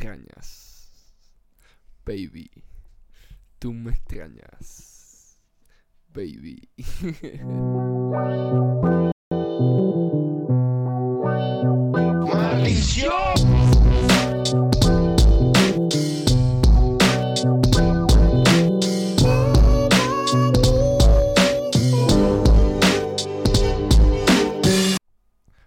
[0.00, 0.88] extrañas.
[2.06, 2.50] Baby.
[3.58, 5.38] Tú me extrañas.
[6.08, 6.70] Baby.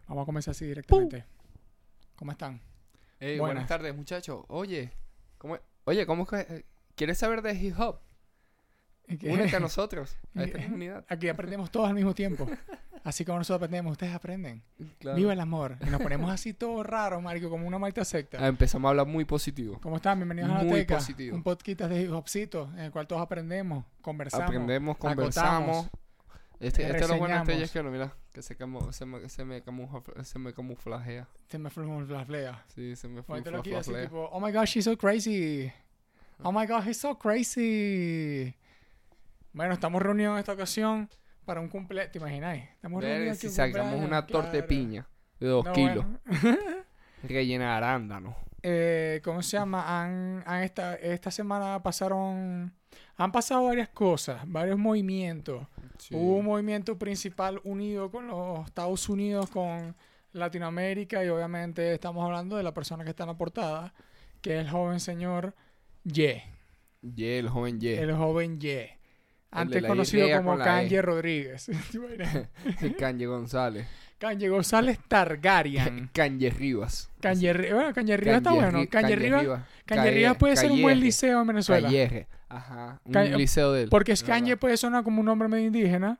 [0.07, 1.25] Vamos a comenzar así directamente.
[2.15, 2.72] ¿Cómo están?
[3.23, 3.39] Buenas.
[3.39, 4.43] buenas tardes, muchachos.
[4.47, 4.91] Oye,
[5.37, 7.99] ¿cómo, oye, ¿cómo que, eh, quieres saber de hip hop?
[9.07, 9.31] ¿Y qué?
[9.31, 11.05] Únete a nosotros, a esta comunidad.
[11.09, 12.47] Aquí aprendemos todos al mismo tiempo.
[13.03, 14.63] Así como nosotros aprendemos, ustedes aprenden.
[14.99, 15.17] Claro.
[15.17, 15.77] Viva el amor.
[15.85, 18.37] Y nos ponemos así todos raros, marico, como una malta secta.
[18.41, 19.77] Ah, empezamos a hablar muy positivo.
[19.81, 20.19] ¿Cómo están?
[20.19, 21.35] Bienvenidos a la Muy Teca, positivo.
[21.35, 24.47] un podcast de hip hopcito en el cual todos aprendemos, conversamos.
[24.47, 25.89] Aprendemos, acotamos, conversamos.
[26.63, 29.63] Este, este es lo bueno este yesquero, mira, que se, camu- se, me, se, me
[29.63, 31.27] camufla- se me camuflajea.
[31.49, 31.69] Se me
[32.25, 32.63] flea.
[32.67, 33.21] Sí, se me
[34.03, 35.71] tipo, oh my gosh, she's so crazy.
[36.41, 38.55] Oh my god, he's so crazy.
[39.51, 41.09] Bueno, estamos reunidos en esta ocasión
[41.45, 42.11] para un cumpleaños.
[42.11, 42.63] ¿Te imagináis?
[42.71, 44.67] Estamos Ver reunidos si un sacamos una torta de claro.
[44.67, 45.07] piña
[45.39, 46.57] de dos No, kilos, bueno.
[47.23, 48.35] rellena de arándano.
[48.63, 49.83] Eh, ¿Cómo se llama?
[50.01, 52.73] Han, han esta, esta semana pasaron.
[53.17, 55.67] Han pasado varias cosas, varios movimientos.
[55.99, 56.15] Sí.
[56.15, 59.95] Hubo un movimiento principal unido con los Estados Unidos, con
[60.33, 63.93] Latinoamérica y obviamente estamos hablando de la persona que está en la portada,
[64.41, 65.55] que es el joven señor
[66.03, 66.43] Ye,
[67.01, 68.01] Ye, el joven Ye.
[68.01, 68.99] el joven Ye,
[69.51, 71.01] antes conocido como la Kanye E.
[71.01, 71.69] Rodríguez.
[72.99, 73.87] Kanye González.
[74.23, 76.09] Kanye González Targaryen.
[76.13, 77.09] Kanye Rivas.
[77.19, 78.79] Kanye, bueno, Kanye Rivas está bueno.
[78.89, 79.61] Kanye Rivas.
[79.85, 81.87] Kanye Rivas puede ser un buen liceo en Venezuela.
[81.89, 82.27] Calleje.
[82.47, 83.01] Ajá.
[83.03, 83.89] Un Calle- liceo de él.
[83.89, 84.23] Porque es.
[84.23, 86.19] Kanye puede sonar como un nombre medio indígena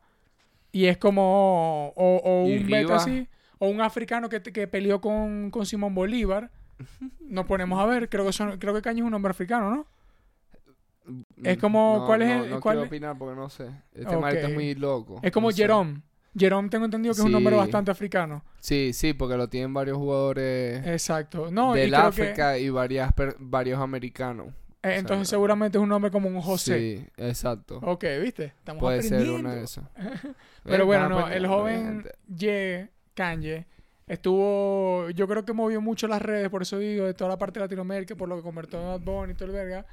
[0.74, 3.26] y es como o, un beta así
[3.58, 6.52] o un africano que, que peleó con, con Simón Bolívar.
[7.22, 9.88] Nos ponemos a ver, creo que son, creo que Kanye es un nombre africano, ¿no?
[11.42, 12.88] es como- No, ¿cuál es no, el- No cuál quiero es?
[12.90, 13.68] opinar porque no sé.
[13.94, 14.22] Este Ok.
[14.22, 15.22] marito es muy loco.
[15.24, 15.58] Es como no sé.
[16.38, 16.69] Jerome.
[16.69, 18.44] Tengo entendido que es un nombre bastante africano.
[18.59, 21.49] Sí, sí, porque lo tienen varios jugadores Exacto.
[21.51, 24.47] No, y del creo África y varias varios americanos.
[24.81, 26.77] eh, entonces sea, seguramente es un nombre como un José.
[26.79, 27.79] Sí, exacto.
[27.83, 28.45] Ok, ¿viste?
[28.45, 29.39] Estamos Puede ser aprendiendo.
[29.49, 29.85] una de esas.
[30.63, 32.05] Pero bueno, no, el aprendiendo, joven.
[32.27, 33.65] Ye, Kanye,
[34.07, 37.59] estuvo, yo creo que movió mucho las redes, por eso digo, de toda la parte
[37.59, 39.85] de Latinoamérica, por lo que convirtió en Bad Bunny y todo el verga,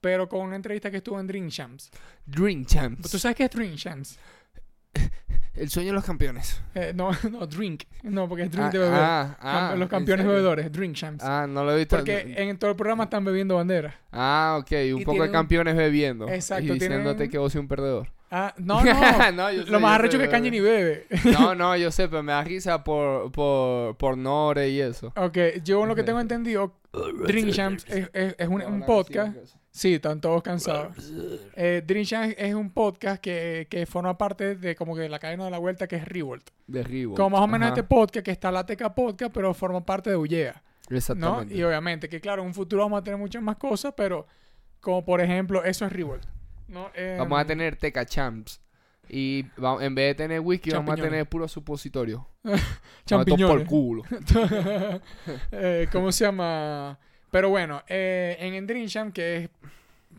[0.00, 1.90] pero con una entrevista que estuvo en Dream Champs.
[2.26, 3.10] Dream Champs.
[3.10, 4.18] ¿Tú sabes qué es Dream Champs?
[5.54, 6.62] El sueño de los campeones.
[6.74, 7.82] Eh, no, no, Drink.
[8.04, 8.98] No, porque es Drink Ah, de beber.
[8.98, 11.22] ah, ah, Los ¿en campeones bebedores, Drink Champs.
[11.24, 11.96] Ah, no lo he visto.
[11.96, 13.94] porque en todo el programa están bebiendo bandera.
[14.12, 14.70] Ah, ok.
[14.70, 16.28] Un y poco tienen de un- campeones bebiendo.
[16.28, 18.08] Exacto, Y diciéndote tienen- que vos sos un perdedor.
[18.30, 19.32] Ah, no, no.
[19.32, 21.06] No, yo sé, Lo más arrecho que Kanye ni bebe.
[21.38, 25.12] No, no, yo sé, pero me da risa por, por, por Nore y eso.
[25.16, 26.72] ok, yo lo que tengo entendido,
[27.26, 29.36] Drink Champs es, es- es un, un podcast.
[29.36, 31.10] Sí, están todos cansados.
[31.56, 35.46] Eh, Dream Champs es un podcast que, que forma parte de como que la cadena
[35.46, 36.50] de la vuelta que es Revolt.
[36.66, 37.16] De Reebok.
[37.16, 40.10] Como más o menos Ajá, este podcast que está la Teca Podcast, pero forma parte
[40.10, 40.62] de Ullea.
[40.90, 40.96] ¿no?
[40.96, 41.54] Exactamente.
[41.54, 44.26] Y obviamente que claro, en un futuro vamos a tener muchas más cosas, pero
[44.80, 46.24] como por ejemplo, eso es Revolt.
[46.68, 46.90] ¿no?
[47.18, 48.60] Vamos a Em, tener Teca Champs.
[49.08, 52.26] Y va- en vez de tener whisky, vamos a tener puro supositorio.
[53.06, 53.46] champiñones.
[53.56, 54.02] por culo.
[55.52, 56.98] Eh, ¿Cómo se llama?
[57.32, 59.50] Pero bueno, eh, en en Dream Champs, que es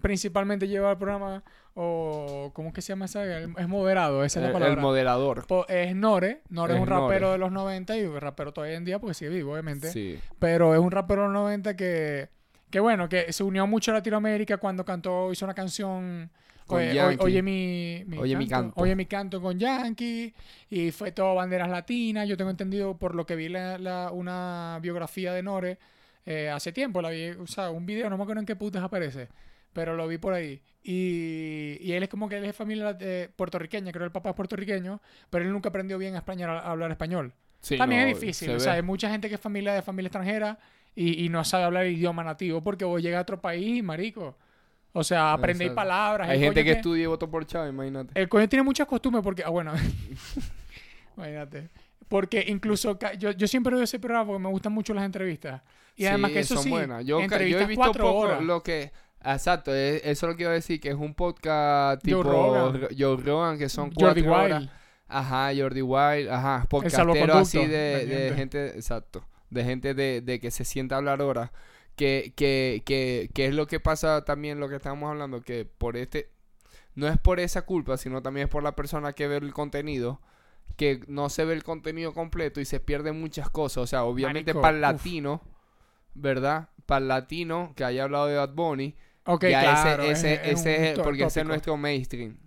[0.02, 1.44] principalmente lleva el programa,
[1.76, 3.24] o ¿cómo es que se llama esa?
[3.40, 4.74] Es moderado, esa es la El, palabra.
[4.76, 5.48] el moderador.
[5.48, 6.42] Po- es Nore.
[6.50, 7.32] Nore es, Es un rapero Nore.
[7.32, 9.92] de los 90 y un rapero todavía en día porque sigue vivo, obviamente.
[9.92, 10.20] Sí.
[10.40, 12.30] Pero es un rapero de los 90 que,
[12.70, 16.30] que bueno, que se unió mucho a Latinoamérica cuando cantó, hizo una canción.
[16.68, 17.18] Oye, Yankee.
[17.24, 18.74] oye, mi, mi Oye mi canto.
[18.82, 20.34] Oye mi canto con Yankee.
[20.70, 22.28] Y fue todo banderas latinas.
[22.28, 25.78] Yo tengo entendido por lo que vi la, la- una biografía de Nore
[26.26, 27.02] eh, hace tiempo.
[27.02, 29.30] La vi, o sea, un video, no me acuerdo en qué putas aparece.
[29.74, 30.62] Pero lo vi por ahí.
[30.84, 34.30] Y, y él es como que él es familia eh, puertorriqueña, creo que el papá
[34.30, 37.34] es puertorriqueño, pero él nunca aprendió bien a, español, a hablar español.
[37.60, 38.50] Sí, También no, es difícil.
[38.50, 40.60] se O sea, hay mucha gente que es familia de familia extranjera
[40.94, 44.38] y, y no sabe hablar el idioma nativo porque vos llegas a otro país marico.
[44.94, 46.30] O sea, aprendéis palabras.
[46.30, 48.20] Hay el gente que estudia y votó por Chávez, imagínate.
[48.20, 49.44] El coño tiene muchas costumbres porque...
[49.44, 49.74] Ah, bueno.
[51.18, 51.70] Imagínate.
[52.14, 53.00] Porque incluso...
[53.18, 55.64] Yo, yo siempre veo ese programa porque me gustan mucho las entrevistas.
[55.96, 57.04] Y además que eso son sí, buenas.
[57.04, 58.44] Yo, yo he visto cuatro poco horas.
[58.44, 58.92] lo que...
[59.26, 62.88] Exacto, e- eso lo quiero decir, que es un podcast Joe tipo Rogan.
[62.96, 64.60] Joe Rogan, que son Jordi cuatro horas.
[64.60, 64.72] Wild.
[65.08, 68.36] Ajá, Jordi Wild, ajá, podcastero así de, de gente.
[68.36, 71.50] gente, exacto, de gente de, de que se sienta a hablar horas.
[71.96, 75.98] Que, que, que, que es lo que pasa también, lo que estábamos hablando, que por
[75.98, 76.30] este,
[76.94, 80.22] no es por esa culpa, sino también es por la persona que ve el contenido,
[80.76, 83.78] que no se ve el contenido completo y se pierden muchas cosas.
[83.84, 84.82] O sea, obviamente para el uf.
[84.82, 85.42] latino,
[86.14, 86.70] ¿verdad?
[86.86, 88.96] para el latino que haya hablado de Bad Bunny,
[89.26, 90.04] Ok, ya claro.
[90.04, 92.38] ese, ese, es- es ese es, porque ese es nuestro mainstream.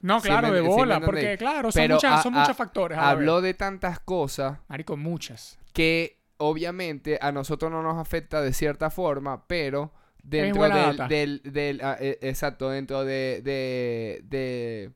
[0.00, 2.98] No, claro, de bola, porque claro, son, Pero muchas, a- son a- muchos factores.
[2.98, 5.58] a Habló de tantas cosas Marico, muchas.
[5.72, 11.08] que obviamente a nosotros no nos afecta de cierta forma, pero dentro del, data.
[11.08, 14.90] del, del- ah, eh, exacto, dentro de, de, de,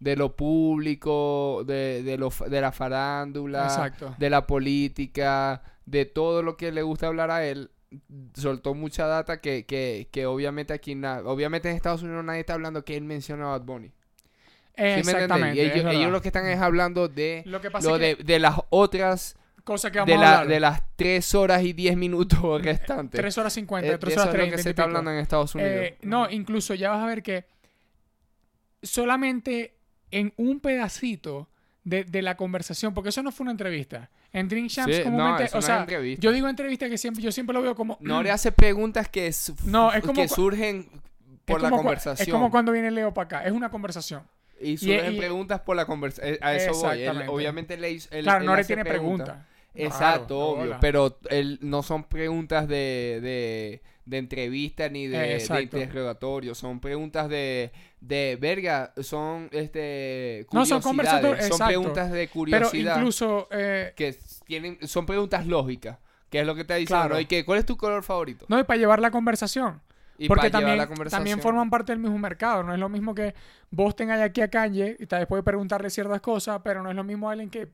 [0.00, 4.14] de lo público, de, de, lo, de la farándula, Exacto.
[4.18, 7.70] de la política, de todo lo que le gusta hablar a él,
[8.34, 10.94] soltó mucha data que, que, que obviamente aquí,
[11.24, 13.88] obviamente en Estados Unidos nadie está hablando que él menciona a Bad Bunny.
[13.88, 14.98] ¿Sí me?
[14.98, 15.56] Exactamente.
[15.56, 18.16] Y es ellos, ellos lo que están es hablando de Lo que pasa lo de,
[18.16, 20.48] que de las otras cosa que vamos de, a la, hablar.
[20.48, 23.18] de las 3 horas y 10 minutos restantes.
[23.18, 24.56] 3 horas 50, Eh, 3 eso horas es lo 30.
[24.56, 25.72] que se está hablando en Estados Unidos.
[25.72, 27.46] Eh, no, incluso ya vas a ver que
[28.82, 29.75] solamente
[30.10, 31.48] en un pedacito
[31.84, 34.10] de, de la conversación, porque eso no fue una entrevista.
[34.32, 35.86] En Drink Champs Sí, comúnmente, o no sea,
[36.18, 37.96] yo digo entrevista que siempre, yo siempre lo veo como...
[38.00, 39.32] no le hace preguntas que,
[39.64, 40.88] No, es como que surgen
[41.44, 42.26] por la conversación.
[42.28, 44.22] Es como cuando viene Leo para acá, es una conversación.
[44.60, 46.38] Y surgen y- preguntas por la conversación.
[46.42, 47.02] A eso voy.
[47.02, 49.28] Él- obviamente le hizo- claro, él no le tiene preguntas.
[49.28, 49.46] pregunta.
[49.74, 50.78] Exacto, Claro, obvio.
[50.80, 56.54] Pero él, no son preguntas de, de, de entrevista ni de, de interrogatorio.
[56.54, 58.92] Son preguntas de, de verga.
[59.02, 60.84] Son este No, son curiosidades.
[60.84, 62.96] conversatorios, Son preguntas de Pero curiosidad.
[62.96, 63.48] incluso...
[63.50, 64.16] eh, que
[64.46, 65.98] tienen, son preguntas lógicas.
[66.30, 67.02] Que es lo que te diciendo.
[67.02, 67.14] Claro.
[67.16, 67.20] ¿no?
[67.20, 68.46] ¿Y que, ¿Cuál es tu color favorito?
[68.48, 69.80] no, y para llevar la conversación.
[70.18, 71.18] Y Porque también, la conversación.
[71.18, 72.62] también forman parte del mismo mercado.
[72.62, 73.34] No es lo mismo que
[73.70, 76.96] vos tengáis aquí a Kanye y tal vez puede preguntarle ciertas cosas, pero no es
[76.96, 77.68] lo mismo alguien que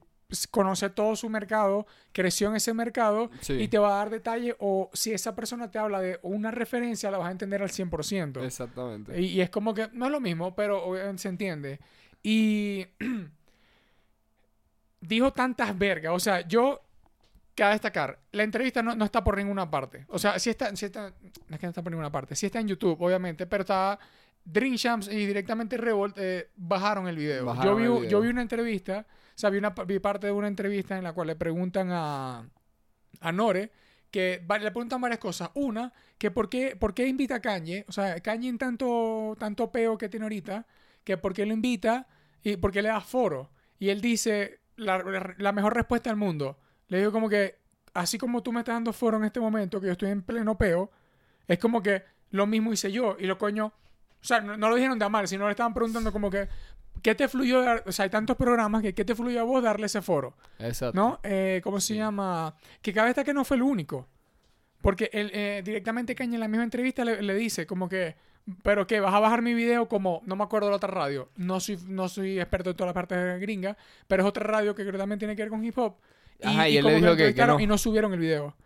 [0.50, 3.54] conoce todo su mercado, creció en ese mercado Sí.
[3.54, 7.10] y te va a dar detalle o si esa persona te habla de una referencia
[7.10, 8.44] la vas a entender al 100%.
[8.44, 9.20] Exactamente.
[9.20, 11.80] Y, y es como que no es lo mismo, pero obviamente se entiende.
[12.22, 12.86] Y
[15.00, 16.12] dijo tantas vergas.
[16.14, 16.80] O sea, yo
[17.54, 20.06] cabe destacar, la entrevista no, no está por ninguna parte.
[20.08, 22.46] O sea, sí está, sí está, no es que no está por ninguna parte, sí
[22.46, 23.98] está en YouTube, obviamente, pero está
[24.44, 27.44] Dream Champs y directamente Revolt eh, bajaron el video.
[27.44, 28.20] Bajaron yo, vi, el yo video.
[28.22, 31.28] vi una entrevista, o sea, vi, una, vi parte de una entrevista en la cual
[31.28, 32.48] le preguntan a,
[33.20, 33.70] a Nore
[34.10, 35.50] que le preguntan varias cosas.
[35.54, 39.72] Una, que por qué, por qué invita a Kanye, o sea, Kanye en tanto, tanto
[39.72, 40.66] peo que tiene ahorita,
[41.04, 42.08] que por qué lo invita
[42.42, 43.50] y por qué le da foro.
[43.78, 46.58] Y él dice, la, la- la mejor respuesta del mundo.
[46.88, 47.56] Le digo como que,
[47.94, 50.58] así como tú me estás dando foro en este momento, que yo estoy en pleno
[50.58, 50.90] peo,
[51.48, 53.16] es como que lo mismo hice yo.
[53.18, 53.72] Y lo coño,
[54.22, 56.48] o sea, no, no lo dijeron de amar, sino le estaban preguntando como que,
[57.02, 57.62] ¿qué te fluyó?
[57.86, 60.36] O sea, hay tantos programas que, ¿qué te fluyó a vos darle ese foro?
[60.58, 60.96] Exacto.
[60.96, 61.18] ¿No?
[61.24, 62.54] Eh, ¿Cómo se llama?
[62.80, 64.06] Que cabe que no fue el único.
[64.80, 68.16] Porque él, eh, directamente Caña en la misma entrevista le, le dice como que,
[68.64, 71.28] pero que vas a bajar mi video como, no me acuerdo de la otra radio,
[71.36, 73.76] no soy, no soy experto en todas las partes gringas,
[74.08, 75.94] pero es otra radio que creo que también tiene que ver con hip hop.
[76.42, 77.60] Ajá, y él le dijo que- que no.
[77.60, 78.56] Y no subieron el video.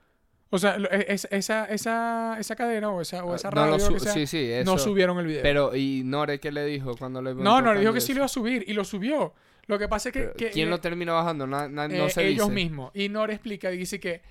[0.51, 3.95] O sea, es- esa, esa, esa cadena o esa, o esa No radio lo lo
[3.95, 5.43] que su- sea, sí, sí, no subieron el video.
[5.43, 8.13] Pero, ¿y Nore qué le dijo cuando le no, preguntó no, le dijo que sí
[8.13, 9.35] lo iba a subir y lo subió.
[9.67, 10.51] Lo que pasa es que...
[10.53, 11.47] ¿Quién eh, lo terminó bajando?
[11.49, 12.55] Na- na- no eh, se ellos dice.
[12.55, 12.93] mismos.
[12.95, 14.23] Y Nora explica, dice que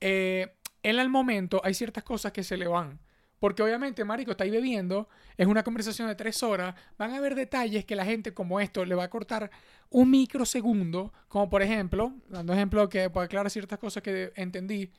[0.00, 2.98] eh, él al momento hay ciertas cosas que se le van.
[3.38, 7.34] Porque obviamente, Marico, está ahí bebiendo, es una conversación de tres horas, van a haber
[7.34, 9.50] detalles que la gente como esto le va a cortar
[9.90, 14.92] un microsegundo, como por ejemplo, dando ejemplo que para aclarar ciertas cosas que entendí,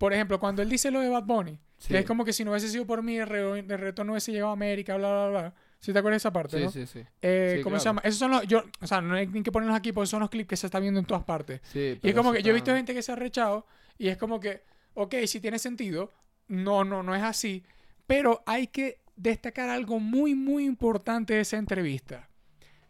[0.00, 1.88] por ejemplo, cuando él dice lo de Bad Bunny, Sí.
[1.88, 4.12] que es como que si no hubiese sido por mí, el, re- el reto no
[4.12, 5.54] hubiese llegado a América, bla, bla, bla.
[5.78, 6.70] ¿Sí te acuerdas de esa parte, Sí, no?
[6.70, 7.02] sí, sí.
[7.20, 8.00] Eh, Sí, ¿Cómo se llama?
[8.04, 8.46] Esos son los...
[8.46, 10.66] Yo, o sea, no hay ni que ponerlos aquí porque son los clips que se
[10.66, 11.60] está viendo en todas partes.
[11.64, 13.66] Sí, Y es como que yo he visto gente que se ha rechado
[13.98, 14.62] y es como que,
[14.94, 16.10] ok, si tiene sentido,
[16.48, 17.62] no, no, no es así,
[18.06, 22.28] pero hay que destacar algo muy, muy importante de esa entrevista.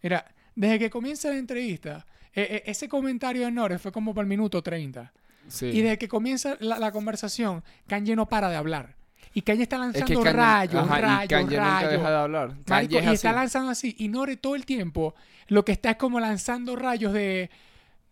[0.02, 0.24] Mira,
[0.54, 4.28] desde que comienza la entrevista, eh, eh, ese comentario de Nores fue como por el
[4.28, 5.12] minuto 30.
[5.48, 5.66] Sí.
[5.66, 8.94] Y desde que comienza la, la conversación, Kanye no para de hablar.
[9.32, 11.92] Y Kanye está Es lanzando que Kanye- rayos, ajá, y rayos, nunca rayos.
[11.92, 12.48] deja de hablar.
[12.48, 13.94] Marico, Kanye es y está lanzando así.
[13.98, 15.14] Y Nore todo el tiempo
[15.48, 17.50] lo que está es como lanzando rayos de.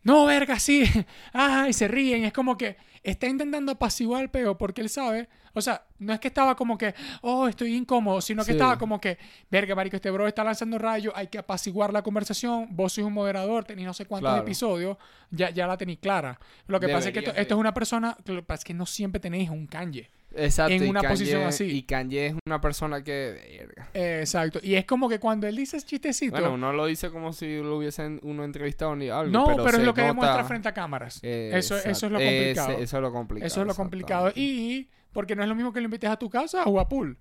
[0.02, 0.85] No, verga, sí.
[1.33, 2.25] Ay, se ríen.
[2.25, 5.28] Es como que está intentando apaciguar el peo porque él sabe.
[5.55, 8.57] O sea, no es que estaba como que, oh, estoy incómodo, sino que Sí.
[8.57, 9.19] estaba como que,
[9.50, 12.69] verga, marico, este bro está lanzando rayos, hay que apaciguar la conversación.
[12.71, 14.43] Vos sois un moderador, tenéis no sé cuántos Claro.
[14.45, 14.97] episodios,
[15.31, 16.38] ya, ya la tenéis clara.
[16.69, 18.75] Lo que pasa es que esto, esto es una persona, lo que pasa es que
[18.75, 20.11] no siempre tenéis un Kanye.
[20.35, 20.73] Exacto.
[20.75, 21.64] en y una Kanye- posición así.
[21.64, 23.68] Y Kanye es una persona que...
[23.94, 24.61] Eh, exacto.
[24.62, 26.32] Y es como que cuando él dice ese chistecito.
[26.32, 29.32] Bueno, uno lo dice como si lo hubiesen uno entrevistado ni algo.
[29.32, 31.20] No, pero, es lo que nota- demuestra frente a cámaras.
[31.23, 32.73] Eh, eso, eso es lo complicado.
[32.73, 33.47] Ese- eso es lo complicado.
[33.47, 34.32] eso es lo complicado.
[34.35, 37.18] Y porque no es lo mismo que lo invites a tu casa o a pool.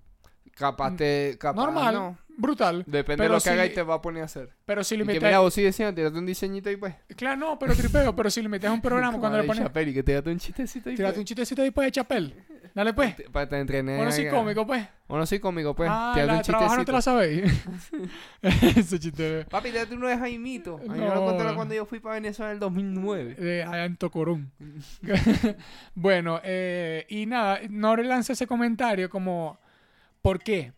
[0.58, 1.36] Capaz te...
[1.38, 2.18] Capaz Normal, no.
[2.36, 2.84] brutal.
[2.86, 4.50] Depende Pero de lo que haga y te va a poner a hacer.
[4.66, 5.22] Pero si le Y que metes...
[5.22, 6.94] mira, vos sí decían, tírate un diseñito ahí pues.
[7.16, 8.14] Claro, no, pero tripeo.
[8.16, 9.62] pero si le metes a un programa cuando le pones...
[9.62, 11.18] Chapel y que tírate un chistecito ahí Tírate pues.
[11.20, 12.34] un chistecito ahí pues de chapel.
[12.74, 13.16] Dale pues.
[13.16, 13.96] Te- Para te entrenes.
[13.96, 14.86] Bueno, sí, ahí, cómico pues.
[15.08, 15.88] Bueno, sí, cómico, pues.
[15.90, 17.52] ah, tírate la un de trabajar no te la sabéis.
[18.42, 20.76] Ese chiste Papi, tírate uno de Jaimito.
[20.76, 21.14] A mí me No.
[21.14, 23.34] lo contaron cuando yo fui para Venezuela en el 2009.
[23.36, 24.52] de allá en Tocorón.
[25.94, 29.58] bueno, eh, y nada, Nore lanza ese comentario como,
[30.22, 30.72] ¿por qué?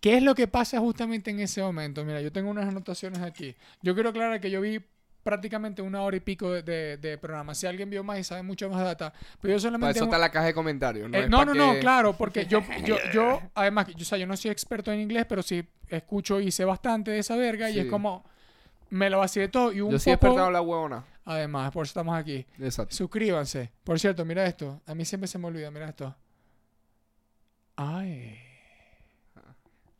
[0.00, 2.04] ¿Qué es lo que pasa justamente en ese momento?
[2.04, 3.56] Mira, yo tengo unas anotaciones aquí.
[3.82, 4.80] Yo quiero aclarar que yo vi
[5.24, 7.52] prácticamente una hora y pico de, de- de programa.
[7.56, 9.98] Si alguien vio más y sabe mucho más data, pero yo Para solamente...
[9.98, 11.10] eso está la caja de comentarios.
[11.10, 14.36] No, Eh, no, no, claro, porque yo, yo, yo, además, yo, o sea, yo no
[14.36, 17.86] soy experto en inglés, pero sí escucho y sé bastante de esa verga y es
[17.86, 18.24] como,
[18.90, 21.04] me lo vacié todo y un Yo sí he despertado la huevona.
[21.24, 22.46] además, por eso estamos aquí.
[22.60, 22.94] Exacto.
[22.94, 23.72] Suscríbanse.
[23.82, 24.80] Por cierto, mira esto.
[24.86, 26.14] A mí siempre se me olvida, mira esto.
[27.76, 28.38] Ay.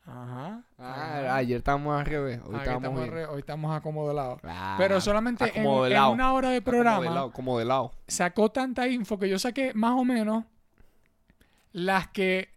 [0.09, 0.61] Ajá.
[0.79, 1.35] Ah, ajá.
[1.35, 2.39] ayer estábamos al revés.
[2.45, 3.13] Hoy Ah, estábamos estamos, bien.
[3.13, 4.39] re- hoy estamos acomodados.
[4.43, 7.91] Ah, Pero solamente en, una hora de programa lado, como de lado.
[8.07, 10.45] sacó tanta info que yo saqué más o menos
[11.73, 12.49] las que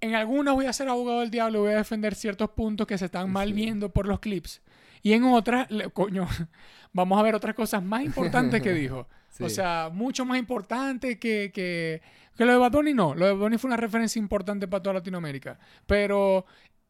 [0.00, 2.96] en algunas voy a ser abogado del diablo y voy a defender ciertos puntos que
[2.96, 4.62] se están mal viendo por los clips.
[5.02, 6.26] Y en otras, le- coño,
[6.92, 9.06] vamos a ver otras cosas más importantes que dijo.
[9.40, 12.02] O sea, mucho más importante que, que,
[12.36, 13.14] que lo de Bad Bunny, no.
[13.14, 15.58] Lo de Bad Bunny fue una referencia importante para toda Latinoamérica.
[15.86, 16.44] Pero,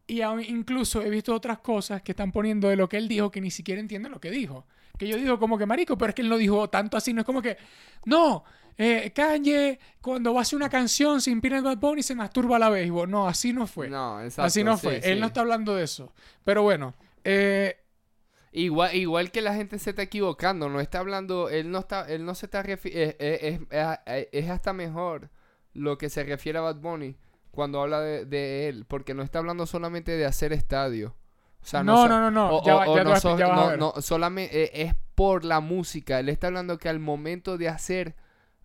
[0.07, 3.31] y aún incluso he visto otras cosas que están poniendo de lo que él dijo
[3.31, 4.67] que ni siquiera entienden lo que dijo.
[4.97, 7.13] Que yo digo como que marico, pero es que él no dijo tanto así.
[7.13, 7.59] No es como que,
[8.07, 8.45] no,
[8.79, 12.15] eh, Kanye cuando va a hacer una canción se inspira en Bad Bunny y se
[12.15, 12.91] masturba a la vez.
[12.91, 13.91] No, así no fue.
[13.91, 14.47] No, exacto.
[14.47, 15.01] así no sí, fue.
[15.05, 16.15] Él no está hablando de eso.
[16.45, 17.77] Pero bueno, eh,
[18.53, 22.25] Igual, igual que la gente se está equivocando, no está hablando, él no está, él
[22.25, 25.31] no se está refi- es, es- es- es hasta mejor
[25.75, 27.17] lo que se refiere a Bad Bunny
[27.51, 31.15] cuando habla de, de él, porque no está hablando solamente de hacer estadio.
[31.61, 32.49] O sea, No, no, no,
[33.81, 36.21] no, no solamente eh, es por la música.
[36.21, 38.15] Él está hablando que al momento de hacer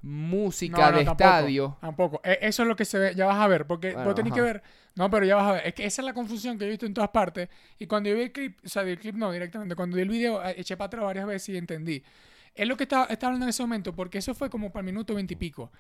[0.03, 1.77] música No, no, de tampoco, estadio.
[1.81, 2.22] Tampoco.
[2.24, 3.15] E- Eso es lo que se ve.
[3.15, 3.65] Ya vas a ver.
[3.65, 4.36] Porque Bueno, vos tenés ajá.
[4.36, 4.63] que ver.
[4.95, 5.67] No, pero ya vas a ver.
[5.67, 7.50] Es que esa es la confusión que he visto en todas partes.
[7.79, 9.75] Y cuando yo vi el clip, o sea, el clip no, directamente.
[9.75, 12.03] Cuando vi el video, eh, eché para atrás varias veces y entendí.
[12.53, 14.86] Es lo que estaba, estaba hablando en ese momento, porque eso fue como para el
[14.93, 15.72] minuto veintipico.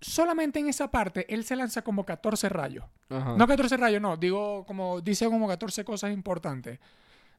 [0.00, 2.84] Solamente en esa parte, él se lanza como 14 rayos.
[3.10, 3.36] Ajá.
[3.36, 4.16] No 14 rayos, no.
[4.16, 6.78] Digo, como dice como 14 cosas importantes.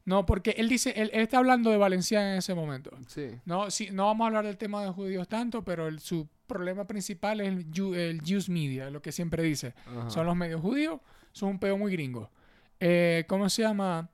[0.04, 2.90] No, porque él dice, él, él está hablando de Valenciaga en ese momento.
[3.06, 3.28] Sí.
[3.44, 6.86] No, sí, no vamos a hablar del tema de judíos tanto, pero el- su problema
[6.86, 9.74] principal es el, Ju- el Jews Media, lo que siempre dice.
[9.86, 10.10] Ajá.
[10.10, 12.30] Son los medios judíos, son un pedo muy gringo.
[12.80, 14.08] Eh, ¿Cómo se llama?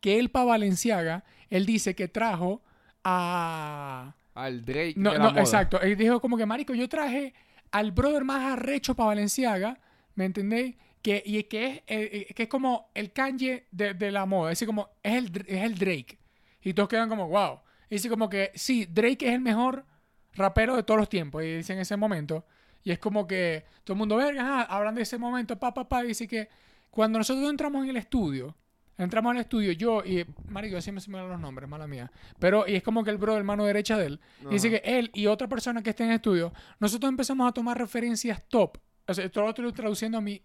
[0.00, 2.62] Que él para Valenciaga, él dice que trajo
[3.04, 4.14] a...
[4.34, 4.94] Al Drake.
[4.96, 5.40] No, de la no, moda.
[5.40, 5.80] exacto.
[5.80, 7.34] Él dijo como que, marico, yo traje
[7.72, 9.78] al brother más arrecho para Valenciaga,
[10.14, 10.76] ¿me entendéis?
[11.02, 14.50] Que, y que es, eh, eh, que es como el Kanye de, de la moda.
[14.50, 16.18] Es decir, como, es el, es el Drake.
[16.62, 17.60] Y todos quedan como, wow.
[17.88, 19.86] Y dice como que, sí, Drake es el mejor
[20.34, 21.42] rapero de todos los tiempos.
[21.44, 22.44] Y dice en ese momento.
[22.82, 25.88] Y es como que todo el mundo, verga, ajá, hablan de ese momento, pa, pa,
[25.88, 26.04] pa.
[26.04, 26.48] Y dice que
[26.90, 28.56] cuando nosotros entramos en el estudio,
[28.96, 32.10] entramos al estudio, yo y, marico, siempre se me dan los nombres, mala mía.
[32.38, 35.10] Pero, y es como que el brother, mano derecha de él, y dice que él
[35.14, 38.78] y otra persona que esté en el estudio, nosotros empezamos a tomar referencias top.
[39.06, 40.42] O sea, esto lo estoy traduciendo a mi,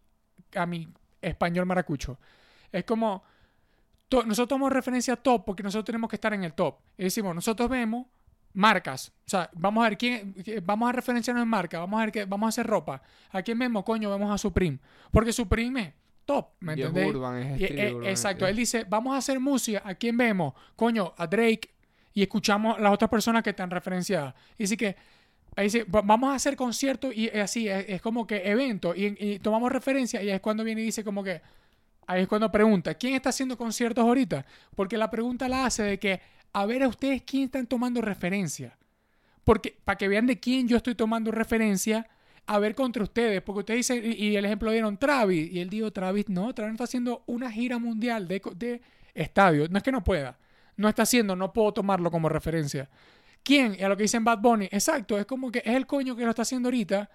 [0.55, 0.87] a mi
[1.21, 2.17] español maracucho.
[2.71, 3.23] Es como,
[4.09, 6.75] to- nosotros tomamos referencia top porque nosotros tenemos que estar en el top.
[6.97, 8.07] Y decimos, nosotros vemos
[8.53, 9.09] marcas.
[9.25, 12.25] O sea, vamos a ver quién, vamos a referenciarnos en marca, vamos a ver que
[12.25, 13.01] vamos a hacer ropa.
[13.31, 13.83] ¿A quién vemos?
[13.83, 14.79] Coño, vemos a Supreme.
[15.11, 15.93] Porque Supreme es
[16.25, 17.15] top, ¿me Y es entendéis?
[17.15, 20.53] urban, es Y- eh, urban, exacto, él dice, vamos a hacer música, ¿a quién vemos?
[20.75, 21.69] Coño, a Drake,
[22.13, 24.35] y escuchamos las otras personas que están referenciadas.
[24.57, 24.95] Y dice que,
[25.55, 29.71] ahí dice, "Va- vamos a hacer conciertos y así, es, como que eventos, y, tomamos
[29.71, 31.41] referencia, y es cuando viene y dice como que,
[32.07, 34.45] ahí es cuando pregunta, ¿quién está haciendo conciertos ahorita?
[34.75, 36.21] Porque la pregunta la hace de que,
[36.53, 38.77] a ver a ustedes quién están tomando referencia.
[39.43, 42.07] Porque, para que vean de quién yo estoy tomando referencia,
[42.45, 43.41] a ver contra ustedes.
[43.41, 46.75] Porque ustedes dicen, y, el ejemplo dieron Travis, y él dijo, Travis, no, Travis no
[46.75, 48.81] está haciendo una gira mundial de, de
[49.13, 49.67] estadio.
[49.69, 50.37] No es que no pueda.
[50.77, 52.89] No está haciendo, no puedo tomarlo como referencia.
[53.43, 53.75] ¿Quién?
[53.77, 54.65] Y a lo que dicen Bad Bunny.
[54.71, 57.09] Exacto, es como que es el coño que lo está haciendo ahorita.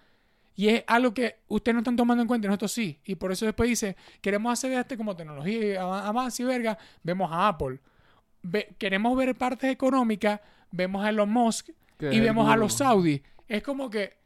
[0.55, 3.01] Y es algo que ustedes no están tomando en cuenta y nosotros sí.
[3.05, 7.31] Y por eso después dice, queremos hacer este como tecnología, av- avance y verga, vemos
[7.33, 7.79] a Apple.
[8.43, 10.41] Ve- queremos ver partes económicas,
[10.73, 11.69] vemos a Elon Musk
[12.01, 13.23] y vemos a los Saudis.
[13.47, 14.17] Es como que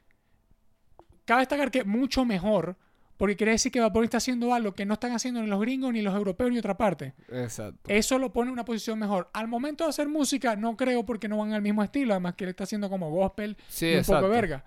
[1.24, 2.76] cabe destacar que mucho mejor,
[3.22, 5.92] porque quiere decir que Bunny está haciendo algo que no están haciendo ni los gringos,
[5.92, 7.14] ni los europeos, ni otra parte.
[7.28, 7.78] Exacto.
[7.86, 9.30] Eso lo pone en una posición mejor.
[9.32, 12.42] Al momento de hacer música, no creo porque no van al mismo estilo, además que
[12.42, 14.28] él está haciendo como gospel Sí, y un poco exacto.
[14.28, 14.64] de verga.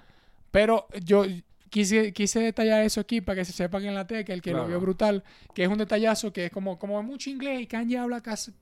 [0.51, 1.25] Pero yo
[1.69, 4.53] quise, quise detallar eso aquí para que se sepa que en la teca, el que
[4.53, 7.97] lo vio brutal, que es un detallazo que es como, como mucho inglés y Kanye
[7.97, 8.53] habla casi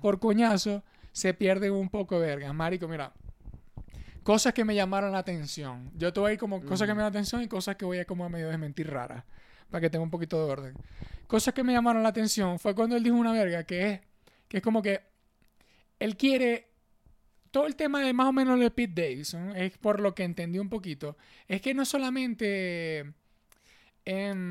[0.00, 0.82] por coñazo,
[1.12, 2.50] se pierde un poco de verga.
[2.54, 3.12] Marico, mira.
[4.22, 5.90] Cosas que me llamaron la atención.
[5.96, 7.84] Yo te voy a ir como cosas que me llaman la atención y cosas que
[7.84, 9.24] voy a como a medio desmentir raras.
[9.70, 10.74] Para que tenga un poquito de orden.
[11.26, 14.00] Cosas que me llamaron la atención fue cuando él dijo una verga que es,
[14.48, 15.00] que es como que
[15.98, 16.70] él quiere
[17.50, 20.24] todo el tema de más o menos lo de Pete Davidson, es por lo que
[20.24, 21.16] entendí un poquito,
[21.48, 23.12] es que no solamente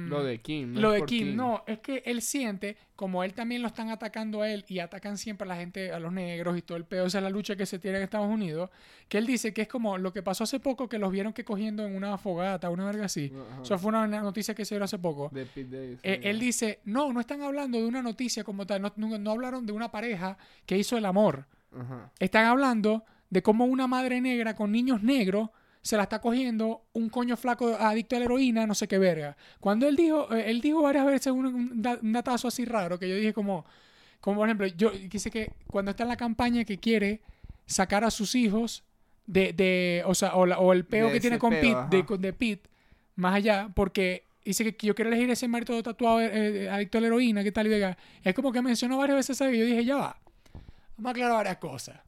[0.09, 0.73] Lo de Kim.
[0.73, 3.89] no lo es de Kim, no, es que él siente, como él también lo están
[3.89, 6.85] atacando a él y atacan siempre a la gente, a los negros y todo el
[6.85, 8.69] pedo, esa es la lucha que se tiene en Estados Unidos,
[9.07, 11.43] que él dice que es como lo que pasó hace poco, que los vieron que
[11.43, 13.31] cogiendo en una fogata, una verga así.
[13.61, 15.29] Eso fue una noticia que se dio hace poco.
[15.33, 15.45] De
[16.03, 19.31] Eh, él dice, no, no están hablando de una noticia como tal, no, no- no
[19.31, 21.45] hablaron de una pareja que hizo el amor.
[21.77, 22.11] Ajá.
[22.19, 25.49] Están hablando de cómo una madre negra con niños negros
[25.81, 29.37] se la está cogiendo un coño flaco adicto a la heroína, no sé qué verga.
[29.59, 32.99] Cuando él dijo, eh, él dijo varias veces un, un da- un datazo así raro
[32.99, 33.65] que yo dije como,
[34.19, 37.21] como por ejemplo, yo quise que cuando está en la campaña que quiere
[37.65, 38.83] sacar a sus hijos
[39.25, 42.27] de, de o sea, o, la- o el peo que tiene con peo, Pete, de,
[42.27, 42.69] de Pete,
[43.15, 46.97] más allá, porque dice que yo quiero elegir ese marido todo tatuado, eh, eh, adicto
[46.97, 47.67] a la heroína, ¿qué tal?
[47.67, 49.55] Y venga, es como que mencionó varias veces, ¿sabes?
[49.55, 50.19] Y yo dije, ya va,
[50.97, 51.99] vamos a aclarar varias cosas.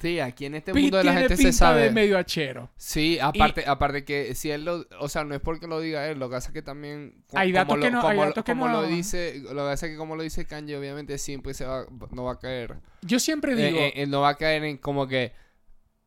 [0.00, 1.82] Sí, aquí en este Pete mundo de la tiene gente pinta se sabe.
[1.84, 2.68] de medio achero.
[2.76, 6.18] Sí, aparte, aparte que si él lo, o sea, no es porque lo diga él,
[6.18, 8.82] lo que pasa es que también Hay datos que no- hay como, que no- lo
[8.86, 12.24] dice, lo que pasa es que como lo dice Kanye, obviamente siempre se va, no
[12.24, 12.76] va a caer.
[13.02, 15.32] Yo siempre Eh, digo, eh, eh, no va a caer en como que,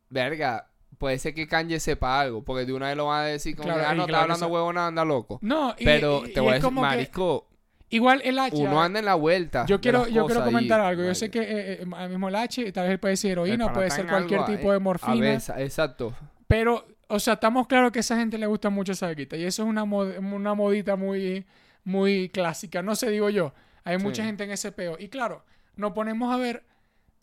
[0.09, 3.55] verga, puede ser que Kanye sepa algo, porque de una vez lo van a decir
[3.55, 5.39] como Claro, que, ah, y no, claro está hablando que huevo, anda loco.
[5.41, 7.47] no, y, Pero y- te y voy a decir, marisco,
[7.89, 9.65] igual el H, uno anda en la vuelta.
[9.65, 11.01] yo quiero, yo quiero comentar algo.
[11.01, 11.15] Yo vaya.
[11.15, 14.41] sé que eh, eh, mismo el H, tal vez puede ser heroína, puede ser cualquier
[14.41, 16.15] algo, tipo eh, de A morfina, veces, exacto.
[16.47, 19.43] pero, o sea, estamos claros que a esa gente le gusta mucho esa bequita y
[19.45, 21.45] eso es una, mod- una modita muy,
[21.83, 23.53] muy clásica, no sé, digo yo.
[23.83, 24.27] Hay mucha Sí.
[24.27, 24.97] gente en ese peo.
[24.99, 25.45] Y claro,
[25.77, 26.65] nos ponemos a ver,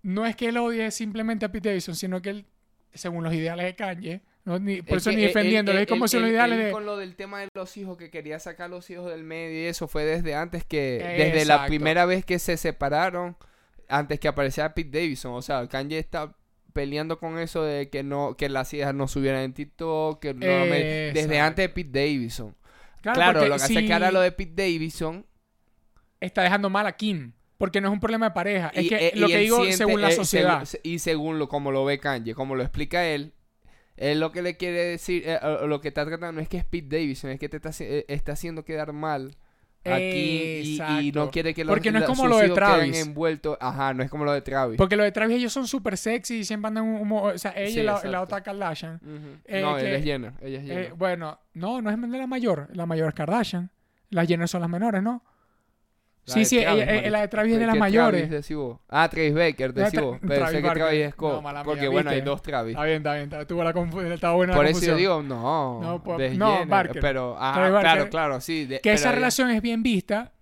[0.02, 2.46] no es que él odie simplemente a Pete Davidson, sino que él,
[2.94, 6.06] según los ideales de Kanye, no, ni- por Es eso que ni defendiéndolo, es como
[6.08, 6.70] si ideales él de...
[6.72, 9.66] con lo del tema de los hijos, que quería sacar los hijos del medio y
[9.66, 11.02] eso fue desde antes que...
[11.16, 13.36] Desde la primera vez que se separaron,
[13.88, 15.32] antes que apareciera Pete Davidson.
[15.34, 16.34] O sea, Kanye está
[16.72, 20.40] peleando con eso de que no que las hijas no subieran en TikTok, que no
[20.40, 22.56] me- desde antes de Pete Davidson.
[23.00, 25.26] Claro, lo que hace si que ahora lo de Pete Davidson...
[26.20, 29.12] está dejando mal a Kim, porque no es un problema de pareja, es que eh,
[29.14, 30.64] lo que digo siente, según la eh, sociedad.
[30.64, 33.33] según- y según lo como lo ve Kanye, como lo explica él,
[33.96, 36.64] él lo que le quiere decir, eh, lo que está tratando no es que es
[36.64, 39.36] Pete Davidson, es que te está, eh, está haciendo quedar mal
[39.84, 42.96] aquí y, y no quiere que los, Porque no es como lo de Travis.
[43.06, 43.58] envueltos.
[43.60, 44.78] Ajá, no es como lo de Travis.
[44.78, 47.70] Porque los de Travis ellos son súper sexy y siempre andan un, o sea, ella
[47.70, 48.96] Sí, y la, la otra Kardashian.
[48.96, 49.38] Ujú.
[49.44, 50.94] eh, no, que- ella es Jenner, ella es Eh, Jenner.
[50.94, 53.70] bueno, no, no es de la mayor, la mayor es Kardashian.
[54.10, 55.22] Las Jenner son las menores, ¿no?
[56.26, 57.10] La sí, sí, Travis, ella- eh, marico.
[57.10, 58.54] la de Travis es de ¿Qué las Travis mayores.
[58.56, 58.78] vos?
[58.88, 60.20] Ah, Travis Baker, No, decís vos.
[60.20, 60.70] Travis Pensé que.
[60.70, 61.42] Travis No, Scott.
[61.42, 62.72] mía, porque bueno, hay dos Travis.
[62.74, 64.98] Está bien, está bien, está, tuvo la confu- estaba buena Por la eso yo confusión.
[64.98, 65.80] digo, no.
[65.82, 67.00] No, por- no, Barker.
[67.02, 67.92] Pero, ah, Travis Barker.
[67.92, 68.64] claro, claro, sí.
[68.64, 70.32] de- que esa relación es bien vista,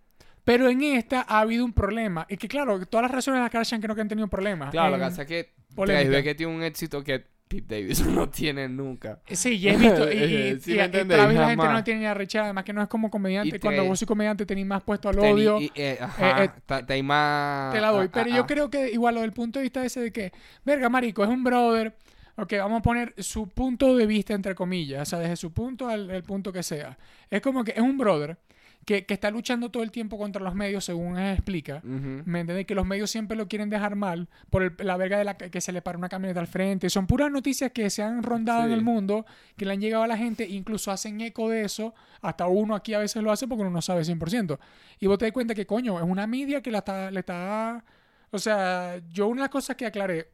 [0.44, 2.26] pero en esta ha habido un problema.
[2.28, 4.70] Y que claro, todas las relaciones de las Kardashian creo que han tenido problemas.
[4.70, 5.52] Claro, lo En- que pasa es que.
[5.74, 9.20] Travis Baker tiene un éxito que Pete Davidson no tiene nunca.
[9.30, 10.10] Sí, y he visto.
[10.12, 12.82] Y, y, Sí, y- y entendéis, la gente no tiene ni arrechada, además que no
[12.82, 13.58] es como comediante.
[13.60, 15.58] Cuando vos sois comediante tenéis más puesto al odio.
[15.74, 16.50] eh, ajá, eh,
[16.88, 17.72] hay más...
[17.74, 18.06] te la doy.
[18.06, 18.46] ah, Pero ah, yo ah.
[18.46, 20.32] creo que igual lo del punto de vista ese de que,
[20.64, 21.94] verga, marico, es un brother.
[22.36, 25.88] Ok, vamos a poner su punto de vista entre comillas, o sea, desde su punto
[25.88, 26.96] al el punto que sea.
[27.30, 28.38] Es como que es un brother
[28.84, 31.80] que, que está luchando todo el tiempo contra los medios, según él explica.
[31.84, 32.66] ¿Me entiendes?
[32.66, 35.60] Que los medios siempre lo quieren dejar mal por el- la verga de la que
[35.60, 36.90] se le para una camioneta al frente.
[36.90, 39.24] Son puras noticias que se han rondado en el mundo,
[39.56, 41.94] que le han llegado a la gente, incluso hacen eco de eso.
[42.22, 44.58] Hasta uno aquí a veces lo hace porque uno no sabe 100%.
[44.98, 47.84] Y vos te das cuenta que, coño, es una media que la está, le está...
[48.30, 50.28] O sea, yo una de las cosas que aclaré,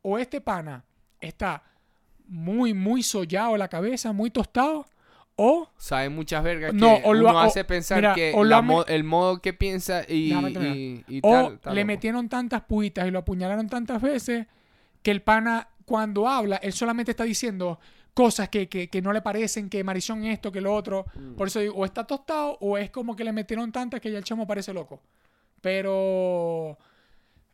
[0.00, 0.84] o este pana
[1.20, 1.62] está
[2.26, 4.86] muy, muy sollado la cabeza, muy tostado,
[5.36, 8.32] o Sabe muchas vergas No, que o lo uno ha- o- hace pensar mira, que
[8.34, 10.32] o la mo- el modo que piensa y,
[11.22, 11.86] O tal, le loco.
[11.86, 14.46] metieron tantas puitas y lo apuñalaron tantas veces
[15.02, 17.80] que el pana, cuando habla, él solamente está diciendo
[18.14, 21.06] cosas que, que, que no le parecen, que Marisón esto, que lo otro.
[21.14, 21.34] Mm.
[21.34, 24.18] Por eso digo, o está tostado o es como que le metieron tantas que ya
[24.18, 25.00] el chamo parece loco.
[25.62, 26.76] Pero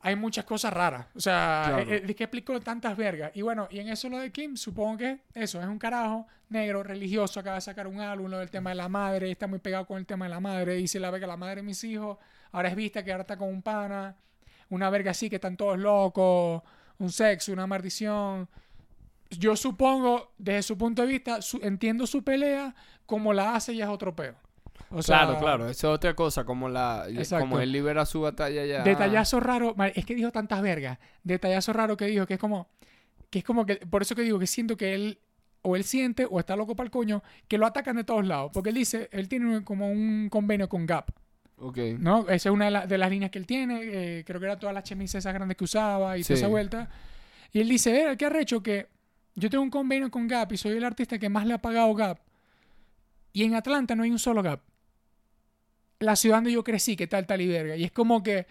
[0.00, 1.06] hay muchas cosas raras.
[1.14, 1.90] O sea, Claro.
[1.90, 3.32] eh, eh, que explico tantas vergas.
[3.34, 6.82] Y bueno, y en eso lo de Kim, supongo que eso, es un carajo negro,
[6.82, 9.86] religioso, acaba de sacar un álbum, lo del tema de la madre, está muy pegado
[9.86, 12.16] con el tema de la madre, dice la verga, la madre de mis hijos,
[12.52, 14.16] ahora es vista que ahora está con un pana,
[14.70, 16.62] una verga así que están todos locos,
[16.98, 18.48] un sexo, una maldición.
[19.30, 23.84] yo supongo, desde su punto de vista, su- entiendo su pelea, como la hace ya
[23.84, 24.34] es otro peo.
[24.90, 27.44] O sea, claro, claro, eso es otra cosa, como la Exacto.
[27.44, 28.82] como él libera su batalla ya.
[28.82, 30.98] Detallazo raro, es que dijo tantas vergas.
[31.24, 32.68] Detallazo raro que dijo que es como,
[33.30, 35.18] que es como que, por eso que digo que siento que él,
[35.62, 38.50] o él siente, o está loco para el coño, que lo atacan de todos lados.
[38.54, 41.10] Porque él dice, él tiene como un convenio con Gap,
[41.58, 41.78] Ok.
[41.98, 42.20] ¿no?
[42.28, 44.58] Esa es una de, la- de las líneas que él tiene, eh, creo que era
[44.58, 46.32] todas las chemises esas grandes que usaba y toda Sí.
[46.34, 46.88] esa vuelta.
[47.52, 48.62] Y él dice, eh, ¿qué arrecho?
[48.62, 48.86] Que
[49.34, 51.92] yo tengo un convenio con Gap y soy el artista que más le ha pagado
[51.94, 52.18] Gap.
[53.32, 54.60] Y en Atlanta no hay un solo Gap.
[56.00, 57.74] La ciudad donde yo crecí, que tal, tal y verga.
[57.76, 58.46] Y es como que,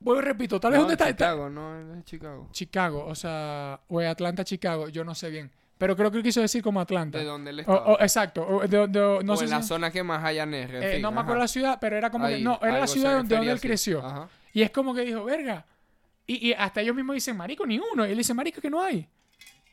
[0.00, 2.48] vuelvo y repito, tal vez No, donde está, está- Chicago, no, es Chicago.
[2.52, 5.50] Chicago, o sea, o Atlanta, Chicago, yo no sé bien.
[5.78, 7.18] Pero creo que quiso decir como Atlanta.
[7.18, 7.86] De donde él O- estaba.
[7.86, 10.76] o- exacto, o de- de- no o sé en si- la zona que más NR.
[10.76, 13.16] en eh, no me acuerdo la ciudad, pero era como que, no, era la ciudad
[13.16, 13.66] donde, donde él así.
[13.66, 14.04] creció.
[14.04, 14.28] Ajá.
[14.52, 15.64] Y es como que dijo, verga.
[16.26, 18.06] Y, y hasta ellos mismos dicen, marico, ni uno.
[18.06, 19.06] Y él dice, marico, que no hay.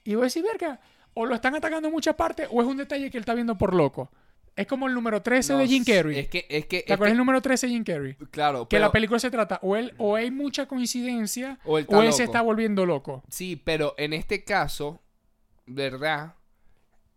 [0.03, 0.79] Y voy a decir, verga,
[1.13, 3.57] o lo están atacando en muchas partes, o es un detalle que él está viendo
[3.57, 4.09] por loco.
[4.55, 6.19] Es como el número 13 No, de Jim Carrey.
[6.19, 8.15] Es que, es que, ¿Te acuerdas el número 13 de Jim Carrey?
[8.31, 11.85] claro, Que pero, la película se trata, o él, o hay mucha coincidencia, o él
[11.89, 13.23] o él se está volviendo loco.
[13.29, 15.01] Sí, pero en este caso,
[15.65, 16.35] ¿verdad?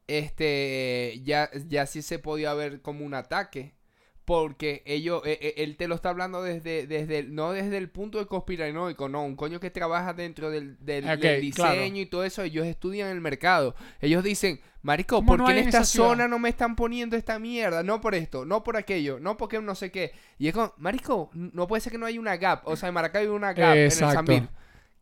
[0.06, 3.74] Este, ya, ya sí se podía ver como un ataque.
[4.24, 8.18] Porque ellos, eh, él te lo está hablando desde, desde, el- no desde el punto
[8.18, 11.04] de conspiranoico, no, un coño que trabaja dentro del, del,
[11.42, 11.84] diseño claro.
[11.96, 13.74] y todo eso, ellos estudian el mercado.
[14.00, 17.16] Ellos dicen, marico, ¿Cómo ¿por no qué hay en esta zona no me están poniendo
[17.16, 17.82] esta mierda?
[17.82, 20.12] No por esto, no por aquello, no porque no sé qué.
[20.38, 22.66] Y es como, marico, no puede ser que no haya una gap.
[22.66, 24.04] O sea, en Maracay hay una gap Exacto.
[24.04, 24.48] en el Sambil.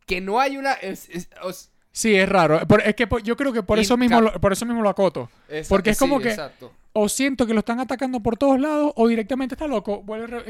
[0.05, 0.73] Que no hay una...
[0.73, 2.59] es- es- os- Sí, es raro.
[2.67, 4.89] Por- es que por- yo creo que por eso, mismo lo, por eso mismo lo
[4.89, 5.29] acoto.
[5.69, 6.73] Porque es como que- exacto.
[6.91, 10.03] O siento que lo están atacando por todos lados, o directamente está loco.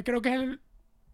[0.03, 0.59] Creo que es el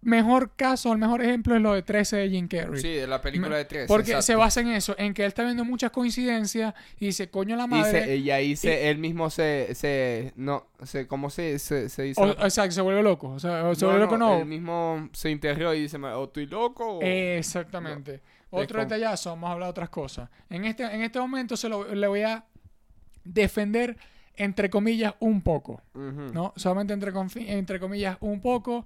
[0.02, 2.80] mejor caso, el mejor ejemplo es lo de 13 de Jim Carrey.
[2.82, 3.88] Sí, de la película de tres.
[3.88, 4.22] Porque exacto.
[4.24, 7.66] se basa en eso, en que él está viendo muchas coincidencias y dice, coño la
[7.66, 8.06] Y, madre.
[8.06, 12.22] se- y ahí se, él mismo se, se, no, se, ¿cómo se, se, se dice?
[12.22, 13.30] o, exacto, se vuelve loco.
[13.30, 14.38] O sea, se No, vuelve loco, no.
[14.40, 17.02] Él mismo se interió y dice, o estoy loco o...
[17.02, 18.22] Exactamente.
[18.52, 20.30] Otro detallazo, vamos a hablar de otras cosas.
[20.50, 22.46] En este, en este momento se lo, le voy a
[23.24, 23.98] defender,
[24.36, 25.82] entre comillas, un poco.
[26.34, 26.54] ¿no?
[26.56, 27.12] Solamente entre,
[27.54, 28.86] entre comillas un poco,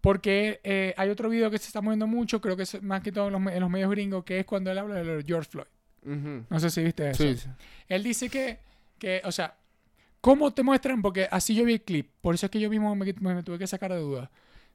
[0.00, 3.12] porque eh, hay otro video que se está moviendo mucho, creo que es más que
[3.12, 5.48] todo en los, me- en los medios gringos, que es cuando él habla de George
[5.50, 5.66] Floyd.
[6.50, 7.22] No sé si viste eso.
[7.22, 7.48] Sí.
[7.88, 8.58] Él dice que,
[8.98, 9.54] que, o sea,
[10.20, 11.00] ¿cómo te muestran?
[11.02, 13.42] Porque así yo vi el clip, por eso es que yo mismo me, me- me
[13.42, 14.30] tuve que sacar de duda.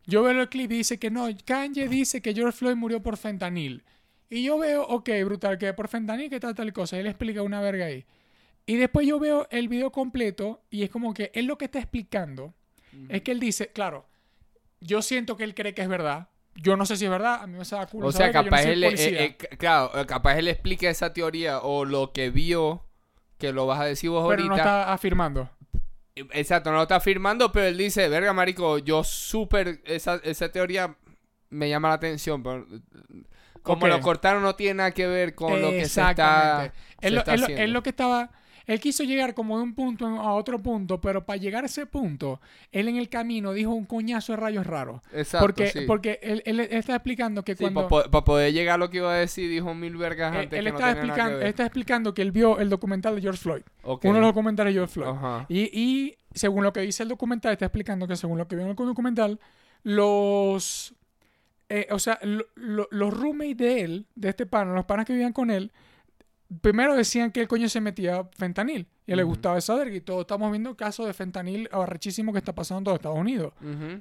[0.05, 3.17] Yo veo el clip y dice que no, Kanye dice que George Floyd murió por
[3.17, 3.83] fentanil.
[4.29, 6.99] Y yo veo, ok, brutal, que por fentanil, que tal, tal cosa.
[6.99, 8.05] Él explica una verga ahí.
[8.65, 11.79] Y después yo veo el video completo y es como que él lo que está
[11.79, 12.53] explicando
[13.09, 14.05] es que él dice, claro,
[14.81, 16.27] yo siento que él cree que es verdad.
[16.55, 18.63] Yo no sé si es verdad, a mí me sabe culo O sea, no capaz
[18.63, 22.83] soy él, eh, eh, claro, eh, capaz él explica esa teoría o lo que vio,
[23.37, 24.63] que lo vas a decir vos pero no ahorita.
[24.63, 25.49] está afirmando.
[26.15, 30.97] Exacto, no lo está afirmando, pero él dice, verga, marico, yo súper, esa, esa teoría
[31.49, 32.65] me llama la atención, pero
[33.67, 37.13] como lo cortaron no tiene nada que ver con lo que se está, se Él,
[37.15, 37.63] lo- está él lo- haciendo.
[37.63, 38.31] él lo que estaba.
[38.65, 41.85] Él quiso llegar como de un punto a otro punto, pero para llegar a ese
[41.85, 42.41] punto,
[42.73, 45.01] él en el camino dijo un coñazo de rayos raros.
[45.13, 45.79] Exacto, porque sí.
[45.87, 47.87] porque él, él está explicando que Sí, cuando.
[47.87, 50.65] para poder llegar a lo que iba a decir, dijo mil vergas él, antes él
[50.65, 51.43] que no está explicando, ver.
[51.43, 53.61] él está explicando que él vio el documental de George Floyd.
[53.83, 55.45] Uno de los documentales de George Floyd.
[55.47, 58.71] Y según lo que dice el documental, está explicando que según lo que vio en
[58.71, 59.39] el documental,
[59.83, 60.93] los.
[61.69, 65.13] Eh, o sea, lo- lo- los roommates de él, de este pana, los panas que
[65.13, 65.71] vivían con él,
[66.61, 68.87] primero decían que el coño se metía fentanil.
[69.05, 69.95] Y le gustaba esa verga.
[69.95, 73.53] Y todos estamos viendo casos de fentanil arrechísimo que está pasando en todo Estados Unidos.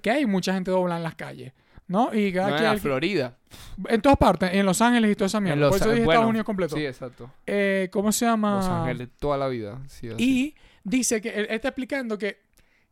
[0.02, 1.52] Que hay mucha gente dobla en las calles.
[1.88, 2.12] ¿No?
[2.12, 3.36] Y cada No, en la Florida.
[3.88, 5.68] en todas partes, en Los Ángeles y toda esa mierda.
[5.68, 6.74] Por eso dije bueno, Estados Unidos completo.
[6.76, 7.30] Sí, exacto.
[7.46, 8.56] Eh, ¿Cómo se llama?
[8.56, 9.78] Los Ángeles toda la vida.
[9.86, 10.08] Sí.
[10.18, 12.40] Y dice que él está explicando que,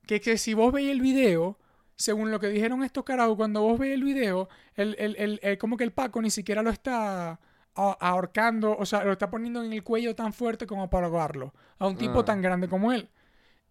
[0.06, 1.58] que, que si vos veis el video,
[1.96, 5.58] según lo que dijeron estos carajos, cuando vos veis el video, el, el, el- el-
[5.58, 7.38] como que el Paco ni siquiera lo está
[7.76, 11.86] ahorcando, o sea, lo está poniendo en el cuello tan fuerte como para ahogarlo, a
[11.86, 12.24] un tipo Ah.
[12.24, 13.08] tan grande como él.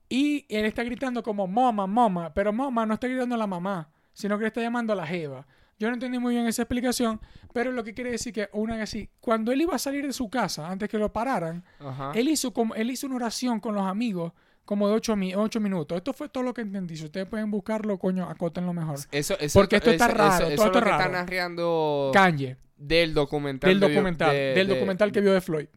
[0.09, 3.89] Y él está gritando como mama, mama, pero mama no está gritando a la mamá,
[4.13, 5.47] sino que le está llamando a la jeva.
[5.79, 7.19] Yo no entendí muy bien esa explicación,
[7.51, 10.13] pero lo que quiere decir que una vez así, cuando él iba a salir de
[10.13, 12.11] su casa, antes que lo pararan, Ajá.
[12.13, 14.33] él hizo, como, él hizo una oración con los amigos
[14.65, 15.15] como de 8
[15.59, 15.97] minutos.
[15.97, 16.95] Esto fue todo lo que entendí.
[16.97, 18.97] Si ustedes pueden buscarlo, coño, acótenlo mejor.
[19.11, 21.07] Eso, eso, Porque esto está eso- raro, Eso, todo esto es lo es que está
[21.07, 21.11] raro.
[21.11, 23.69] narrando Kanye, del documental.
[23.69, 25.67] del de- documental, de- del de- documental que vio de Floyd.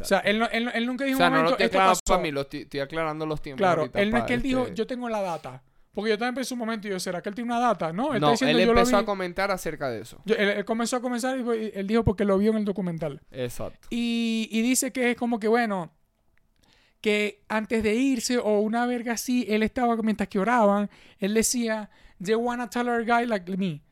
[0.00, 1.64] O sea, él, no- él, no- él nunca dijo O sea, un no momento, lo
[1.64, 2.00] estoy esto pasó.
[2.06, 3.58] para mí, lo estoy, estoy aclarando los tiempos.
[3.60, 5.62] Claro, ahorita él no es que él dijo, este- yo tengo la data.
[5.92, 7.92] Porque yo también pensé un momento y yo, ¿será que él tiene una data?
[7.92, 9.02] No, él no, está diciendo él yo lo empezó vi.
[9.04, 10.20] a comentar acerca de eso.
[10.24, 13.20] Yo- él, él comenzó a comenzar y él dijo porque lo vio en el documental.
[13.30, 13.86] Exacto.
[13.90, 15.92] Y, y dice que es como que, bueno,
[17.04, 20.88] que antes de irse o una verga así, él estaba, mientras que oraban,
[21.18, 21.90] él decía,
[22.24, 23.82] they wanna tell a guy like me.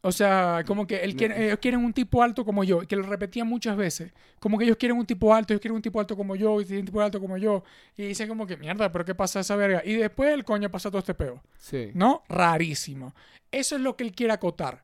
[0.00, 3.04] O sea, como que él quiere- ellos quieren un tipo alto como yo, que lo
[3.04, 4.12] repetía muchas veces.
[4.40, 6.64] Como que ellos quieren un tipo alto, ellos quieren un tipo alto como yo, y
[6.64, 7.62] quieren un tipo alto como yo.
[7.96, 9.80] Y dicen como que, mierda, pero ¿qué pasa esa verga?
[9.84, 11.40] Y después el coño pasa todo este peo.
[11.58, 11.92] Sí.
[11.94, 12.24] ¿No?
[12.28, 13.14] Rarísimo.
[13.52, 14.82] Eso es lo que él quiere acotar.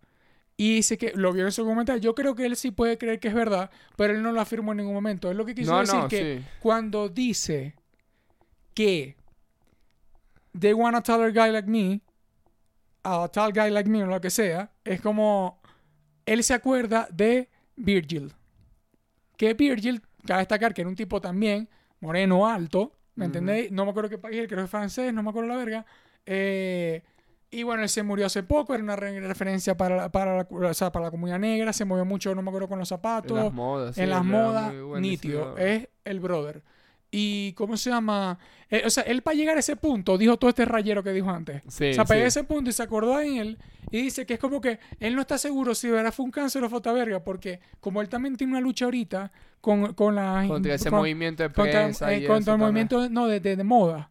[0.56, 2.00] Y dice que lo vio en su comentario.
[2.00, 4.70] Yo creo que él sí puede creer que es verdad, pero él no lo afirmó
[4.72, 5.30] en ningún momento.
[5.30, 6.44] Es lo que quiso No, decir no, que sí.
[6.60, 7.74] cuando dice
[8.72, 9.16] que
[10.58, 12.00] they want a taller guy like me,
[13.02, 15.60] a tall guy like me o lo que sea, es como
[16.26, 18.32] él se acuerda de Virgil.
[19.36, 21.68] Que Virgil, cabe destacar que era un tipo también
[22.00, 23.72] moreno, alto, ¿me entendéis?
[23.72, 25.86] No me acuerdo qué país, creo que es francés, no me acuerdo la verga.
[26.26, 27.02] Eh,
[27.58, 30.68] y bueno, él se murió hace poco, era una re- referencia para, la- para, la,
[30.68, 33.30] o sea, para la comunidad negra, se movió mucho, no me acuerdo con los zapatos
[33.38, 33.94] En las modas.
[33.94, 35.56] sí, en las modas, nítido.
[35.58, 36.62] Es el brother.
[37.16, 38.38] Y, ¿cómo se llama?
[38.68, 41.30] Eh, o sea, él para llegar a ese punto dijo todo este rayero que dijo
[41.30, 41.62] antes.
[41.68, 42.40] Sí, o sea, para llegar a sí.
[42.40, 43.58] ese punto y se acordó en él
[43.92, 46.32] y dice que es como que él no está seguro si de verdad fue un
[46.32, 50.44] cáncer o fue verga, porque como él también tiene una lucha ahorita con, con la...
[50.48, 52.66] Contra ese con- movimiento de contra, prensa eh, y contra eso el también.
[52.88, 54.10] movimiento no, de, de- de moda.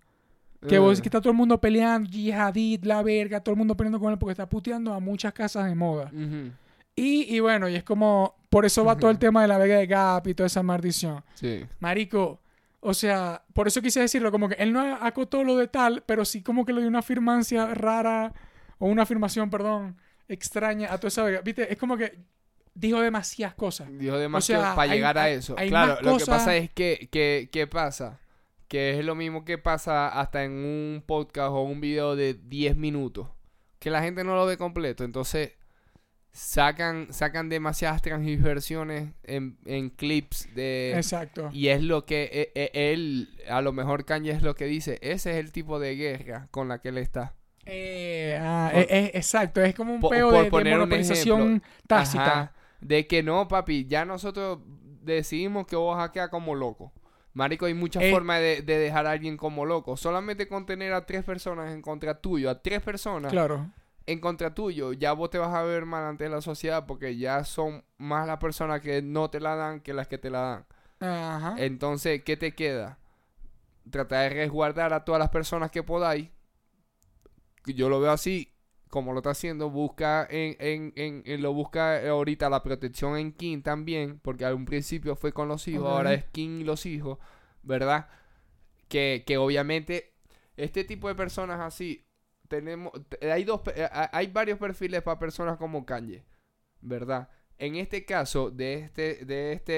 [0.67, 3.76] Que, Eh, vos, que está todo el mundo peleando, Jihadid, la verga, todo el mundo
[3.76, 6.06] peleando con él porque está puteando a muchas casas de moda.
[6.13, 6.52] ujú,
[6.95, 9.78] Y, y bueno, y es como, por eso va todo el tema de la vega
[9.78, 11.23] de Gap y toda esa maldición.
[11.34, 11.65] Sí.
[11.80, 12.39] Marico,
[12.82, 16.23] o sea, por eso quise decirlo, como que él no acotó lo de tal, pero
[16.23, 18.32] sí como que le dio una afirmancia rara,
[18.78, 19.97] o una afirmación, perdón,
[20.28, 21.41] extraña a toda esa verga.
[21.41, 22.19] Viste, es como que
[22.76, 23.88] dijo demasiadas cosas.
[23.97, 25.56] Dijo demasiado sea, para hay- llegar a hay- eso.
[25.58, 28.19] hay claro, lo que cosas- pasa es que, que, ¿qué pasa?
[28.73, 32.75] Que es lo mismo que pasa hasta en un podcast o un video de 10
[32.75, 33.27] minutos.
[33.77, 35.03] Que la gente no lo ve completo.
[35.03, 35.51] Entonces,
[36.31, 40.93] sacan, sacan demasiadas transversiones en, en clips de...
[40.95, 41.51] Exacto.
[41.53, 44.97] Y es lo que e- e- él, a lo mejor Kanye es lo que dice.
[45.03, 47.36] Ese es el tipo de guerra con la que él está.
[47.67, 50.79] Eh, ah, Por- eh, eh, exacto, es como un por- peo por de, de poner
[50.79, 51.62] un ejemplo.
[51.88, 52.23] tácita.
[52.25, 54.57] Ajá, de que no, papi, ya nosotros
[55.03, 56.91] decidimos que vos quedar como loco.
[57.33, 58.11] Marico, hay muchas Eh.
[58.11, 59.97] formas de, de dejar a alguien como loco.
[59.97, 63.71] Solamente con tener a tres personas en contra tuyo, a tres personas Claro.
[64.05, 67.43] en contra tuyo, ya vos te vas a ver mal ante la sociedad porque ya
[67.43, 70.65] son más las personas que no te la dan que las que te la dan.
[70.99, 71.55] Ajá.
[71.57, 72.99] Entonces, ¿qué te queda?
[73.89, 76.29] Tratar de resguardar a todas las personas que podáis.
[77.65, 78.52] Yo lo veo así,
[78.93, 79.71] como lo está haciendo.
[79.71, 84.53] Busca en, en, en, en- lo busca ahorita la protección en King también, porque al
[84.53, 87.17] un principio fue con los hijos, ahora es King y los hijos,
[87.63, 88.08] ¿verdad?
[88.88, 90.13] Que, que obviamente
[90.58, 92.06] este tipo de personas así
[92.47, 96.23] tenemos te- hay dos eh, hay varios perfiles para personas como Kanye,
[96.82, 97.29] ¿verdad?
[97.58, 99.71] En este caso de este de este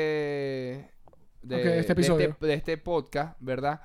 [1.41, 2.37] de, este de episodio.
[2.41, 3.79] de este podcast, ¿verdad?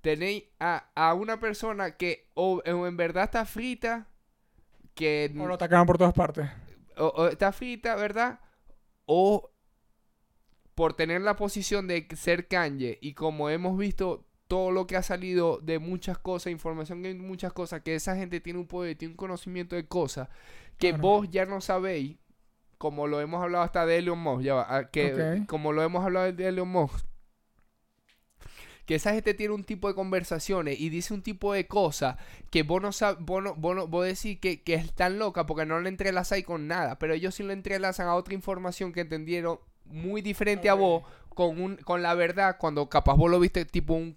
[0.00, 4.08] Tenéis a, a una persona que o en verdad está frita,
[4.94, 6.48] que O lo atacaron por todas partes.
[6.96, 8.40] o- o está frita, ¿verdad?
[9.06, 9.50] O
[10.74, 15.02] por tener la posición de ser Kanye y como hemos visto todo lo que ha
[15.02, 19.12] salido de muchas cosas, información de muchas cosas, que esa gente tiene un poder, tiene
[19.12, 20.28] un conocimiento de cosas
[20.78, 21.02] que Claro.
[21.02, 22.16] vos ya no sabéis,
[22.78, 26.30] como lo hemos hablado hasta de Elon Musk, ya va, que como lo hemos hablado
[26.32, 27.06] de Elon Musk,
[28.86, 32.16] que esa gente tiene un tipo de conversaciones y dice un tipo de cosas
[32.50, 35.46] que vos no sabes, vos, no, vos, no- vos decís que, que es tan loca
[35.46, 39.00] porque no la entrelazáis con nada, pero ellos sí lo entrelazan a otra información que
[39.00, 43.64] entendieron muy diferente a vos con, un, con la verdad cuando capaz vos lo viste
[43.64, 44.14] tipo un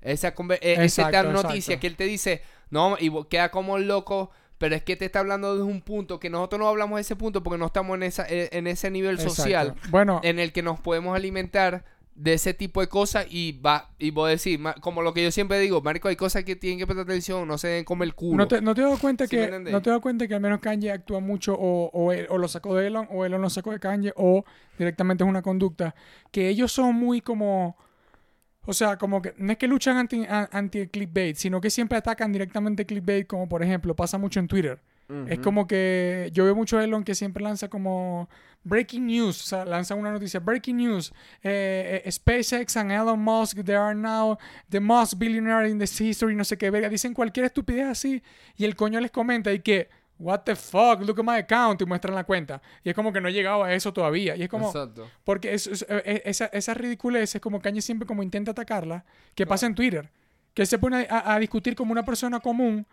[0.00, 1.80] esa, conver- eh, ese Exacto, tal noticia exacto.
[1.80, 4.30] que él te dice, no, y vos queda como loco.
[4.58, 7.16] Pero es que te está hablando desde un punto que nosotros no hablamos de ese
[7.16, 9.74] punto porque no estamos en, esa, eh, en ese nivel social.
[9.88, 11.82] Bueno, en el que nos podemos alimentar
[12.22, 15.30] de ese tipo de cosas y va y vos decir ma- como lo que yo
[15.30, 18.14] siempre digo marico hay cosas que tienen que prestar atención no se den como el
[18.14, 18.36] culo.
[18.36, 20.40] No te, no te das cuenta ¿Sí me que no te das cuenta que al
[20.42, 23.48] menos Kanye actúa mucho o, o, él- o lo sacó de Elon o Elon lo
[23.48, 24.44] sacó de Kanye o
[24.78, 25.94] directamente es una conducta
[26.30, 27.76] que ellos son muy como
[28.66, 31.96] o sea como que no es que luchan anti, a- anti clickbait sino que siempre
[31.96, 34.78] atacan directamente el clickbait como por ejemplo pasa mucho en Twitter
[35.28, 38.28] Es como que yo veo mucho a Elon que siempre lanza como
[38.62, 43.58] breaking news, o sea, lanza una noticia, breaking news, eh, eh, SpaceX and Elon Musk,
[43.64, 44.36] they are now
[44.68, 48.22] the most billionaire in the history, no sé qué, verga, dicen cualquier estupidez así
[48.56, 51.86] y el coño les comenta y que, what the fuck, look at my account y
[51.86, 52.60] muestran la cuenta.
[52.84, 54.36] Y es como que no he llegado a eso todavía.
[54.36, 55.08] Y es como, Exacto.
[55.24, 59.46] porque es, es- eh, esa, esa ridiculez es como Kanye siempre como intenta atacarla, que
[59.46, 60.10] pasa en Twitter.
[60.52, 62.86] Que se pone a, a discutir como una persona común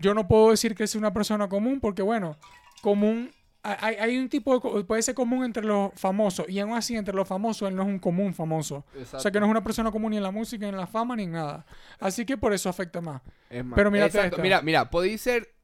[0.00, 2.36] yo no puedo decir que es una persona común porque, bueno,
[2.82, 3.30] común,
[3.62, 7.14] hay, hay un tipo de, puede ser común entre los famosos y aún así entre
[7.14, 8.84] los famosos él no es un común famoso.
[9.12, 10.86] O sea que no es una persona común ni en la música, ni en la
[10.86, 11.66] fama, ni en nada.
[11.98, 13.20] Así que por eso afecta más.
[13.50, 14.42] Es más, Pero exacto, esta.
[14.42, 15.54] Mira, mira, podéis ser.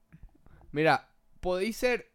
[0.72, 1.08] Mira,
[1.40, 2.12] podéis ser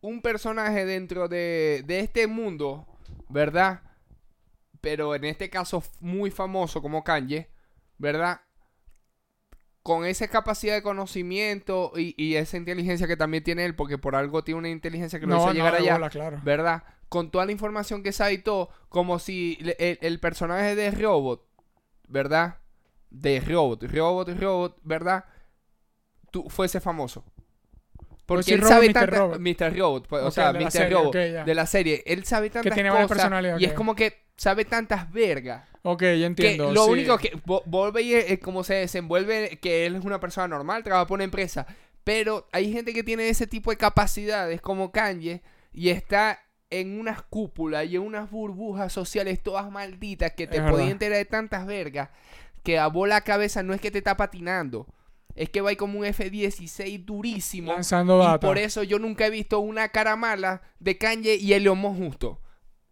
[0.00, 2.86] un personaje dentro de, de este mundo,
[3.28, 3.82] ¿verdad?
[4.80, 7.50] Pero en este caso muy famoso como Kanye,
[7.98, 8.40] ¿verdad?
[9.88, 14.14] Con esa capacidad de conocimiento y, y esa inteligencia que también tiene él, porque por
[14.16, 15.94] algo tiene una inteligencia que lo hizo llegar allá.
[15.94, 16.38] bola, claro.
[16.44, 16.82] ¿verdad?
[17.08, 20.90] Con toda la información que sabe y todo, como si le- el, el personaje de
[20.90, 21.42] Robot,
[22.06, 22.58] ¿verdad?
[23.08, 25.24] De Robot, Robot, Robot, ¿verdad?
[26.30, 27.24] Tú fuese famoso.
[28.26, 29.10] Porque decir él Robot, sabe Mr.
[29.18, 29.40] Robot.
[29.40, 29.78] Mr.
[29.78, 30.70] Robot, pues, o sea, Mr.
[30.70, 32.02] serie, Robot, de la serie.
[32.04, 35.68] Él sabe tantas tiene varias cosas personalidades, y es como que sabe tantas vergas.
[35.82, 36.72] Ok, ya Que entiendo.
[36.72, 36.90] lo sí.
[36.92, 40.82] único que vo- vos veis es como se desenvuelve, que él es una persona normal,
[40.82, 41.66] trabaja por una empresa.
[42.04, 45.42] Pero hay gente que tiene ese tipo de capacidades como Kanye
[45.74, 50.90] y está en unas cúpulas y en unas burbujas sociales todas malditas que te podían
[50.90, 52.08] enterar de tantas vergas
[52.62, 54.86] que a vos la cabeza no es que te está patinando.
[55.34, 57.72] Es que va ahí como un F-16 durísimo.
[57.72, 58.46] Lanzando Y data.
[58.46, 62.40] por eso yo nunca he visto una cara mala de Kanye y el Homo justo.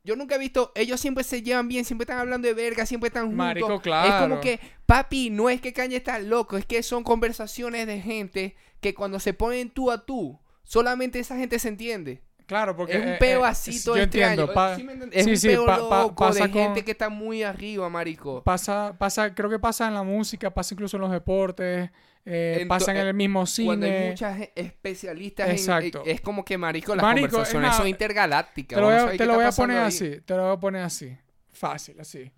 [0.07, 3.09] Yo nunca he visto, ellos siempre se llevan bien, siempre están hablando de verga, siempre
[3.09, 3.39] están juntos.
[3.39, 4.29] Marico, Es claro.
[4.29, 8.55] como que, papi, no es que Kanye está loco, es que son conversaciones de gente
[8.81, 12.23] que cuando se ponen tú a tú, solamente esa gente se entiende.
[12.47, 12.93] Claro, porque.
[12.97, 14.27] es un eh, peo eh, así sí, todo yo extraño.
[14.31, 14.55] entiendo.
[14.55, 15.19] pa- ¿Sí me entiendes?
[15.19, 17.43] Es sí, un sí, peo pa- pa- loco pasa de con- gente que está muy
[17.43, 18.43] arriba, marico.
[18.45, 21.91] Pasa, pasa, creo que pasa en la música, pasa incluso en los deportes,
[22.25, 24.09] eh, En pasa to- en el mismo Cuando hay cine.
[24.11, 26.03] muchas ge- especialistas en- Exacto.
[26.07, 28.77] es como que, marico, las Marico, es conversaciones más, son intergalácticas.
[28.77, 29.85] Te lo voy no a, te lo voy poner ahí.
[29.89, 31.17] así, te lo voy a poner así.
[31.53, 32.31] Fácil, así.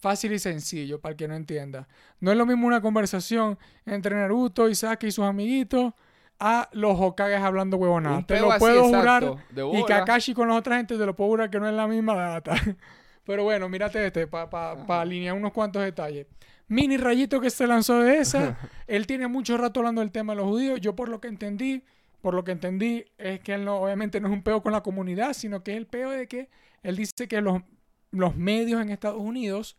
[0.00, 1.88] Fácil y sencillo para el que no entienda.
[2.20, 5.92] No es lo mismo una conversación entre Naruto, Isaki y sus amiguitos
[6.38, 8.26] a los Hokages hablando huevonadas.
[8.26, 9.36] Te lo puedo jurar.
[9.72, 9.84] Y.
[9.84, 12.54] Kakashi con la otra gente te lo puedo jurar que no es la misma data.
[13.24, 16.26] Pero bueno, mírate este, para alinear unos cuantos detalles.
[16.68, 18.58] Mini rayito que se lanzó de esa.
[18.86, 20.80] él tiene mucho rato hablando del tema de los judíos.
[20.80, 21.82] Yo por lo que entendí,
[22.20, 24.82] por lo que entendí, es que él no, obviamente no es un peo con la
[24.82, 26.48] comunidad, sino que es el peo de que
[26.82, 27.62] él dice que los,
[28.10, 29.76] los medios en Estados Unidos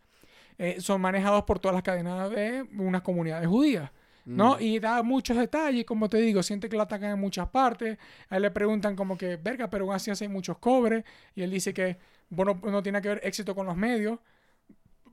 [0.57, 3.91] eh, son manejados por todas las cadenas de unas comunidades judías.
[4.25, 4.55] ¿No?
[4.55, 4.61] Mm.
[4.61, 7.97] Y da muchos detalles, como te digo, siente que lo atacan en muchas partes.
[8.29, 11.03] A él le preguntan como que, verga, pero aún así hace muchos cobres.
[11.35, 11.97] Y él dice que,
[12.29, 14.19] bueno, no tiene que ver éxito con los medios.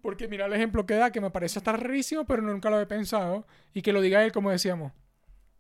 [0.03, 2.87] Porque mira el ejemplo que da, que me parece estar rarísimo, pero nunca lo he
[2.87, 3.47] pensado.
[3.73, 4.93] Y que lo diga él, como decíamos.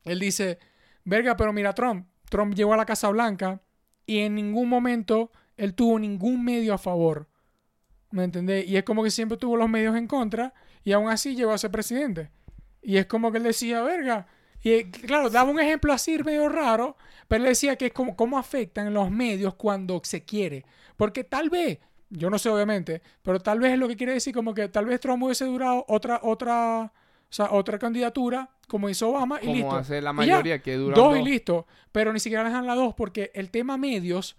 [0.05, 0.59] Él dice,
[1.05, 2.07] verga, pero mira Trump.
[2.29, 3.61] Trump llegó a la Casa Blanca
[4.07, 7.29] y en ningún momento él tuvo ningún medio a favor.
[8.11, 8.69] ¿Me entendés?
[8.69, 10.55] Y es como que siempre tuvo los medios en contra
[10.85, 12.31] y aún así llegó a ser presidente.
[12.88, 14.29] Y es como que él decía, verga.
[14.62, 16.96] Y eh, claro, daba un ejemplo así medio raro,
[17.27, 20.64] pero él decía que es como cómo afectan los medios cuando se quiere.
[20.96, 21.79] Porque tal vez,
[22.11, 24.87] yo no sé obviamente, pero tal vez es lo que quiere decir como que tal
[24.87, 29.55] vez Trump hubiese durado otra, otra, o sea, otra candidatura como hizo Obama y Como
[29.57, 29.77] listo.
[29.77, 31.18] hace la ya, mayoría que duran dos, dos.
[31.18, 31.66] y listo.
[31.90, 34.37] Pero ni siquiera dejan la dos porque el tema medios,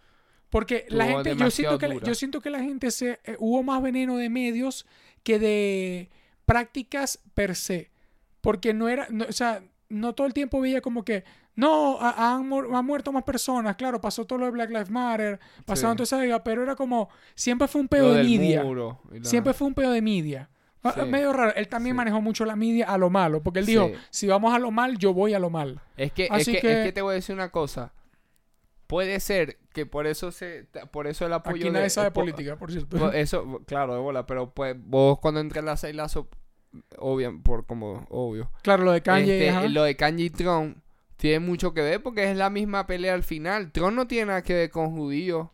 [0.49, 2.07] porque la gente, yo siento, que, la- dura.
[2.07, 4.85] yo siento que la gente se, eh, hubo más veneno de medios
[5.23, 6.09] que de
[6.45, 7.91] prácticas per se.
[8.47, 12.35] Porque no era, no, o sea, no todo el tiempo veía como que, no, ha-
[12.35, 15.91] han, mu- han muerto más personas, claro, pasó todo lo de Black Lives Matter, pasaron
[15.93, 15.97] Sí.
[15.97, 18.63] toda esa verga, pero era como, siempre fue un Lo peo de media.
[18.63, 20.49] muro y la- Siempre fue un peo de media.
[20.81, 21.01] Ah, Sí.
[21.09, 21.53] Medio raro.
[21.55, 21.97] Él también Sí.
[21.97, 24.97] manejó mucho la media a lo malo, porque él dijo, si vamos a lo mal,
[24.97, 25.81] yo voy a lo mal.
[25.97, 27.91] Es que, es que, que- es que te voy a decir una cosa.
[28.85, 32.11] Puede ser que por eso se, por eso el apoyo Aquí nadie de, sabe eh,
[32.11, 33.11] po- política, por cierto.
[33.11, 36.29] Eso, claro, de bola, pero pues vos cuando entrelazas el lazo,
[36.97, 38.51] obvio, por como obvio.
[38.63, 39.47] claro, lo de Kanye.
[39.49, 40.77] Este, lo de Kanye y Trump
[41.17, 43.71] tiene mucho que ver porque es la misma pelea al final.
[43.71, 45.49] Trump no tiene nada que ver con judíos.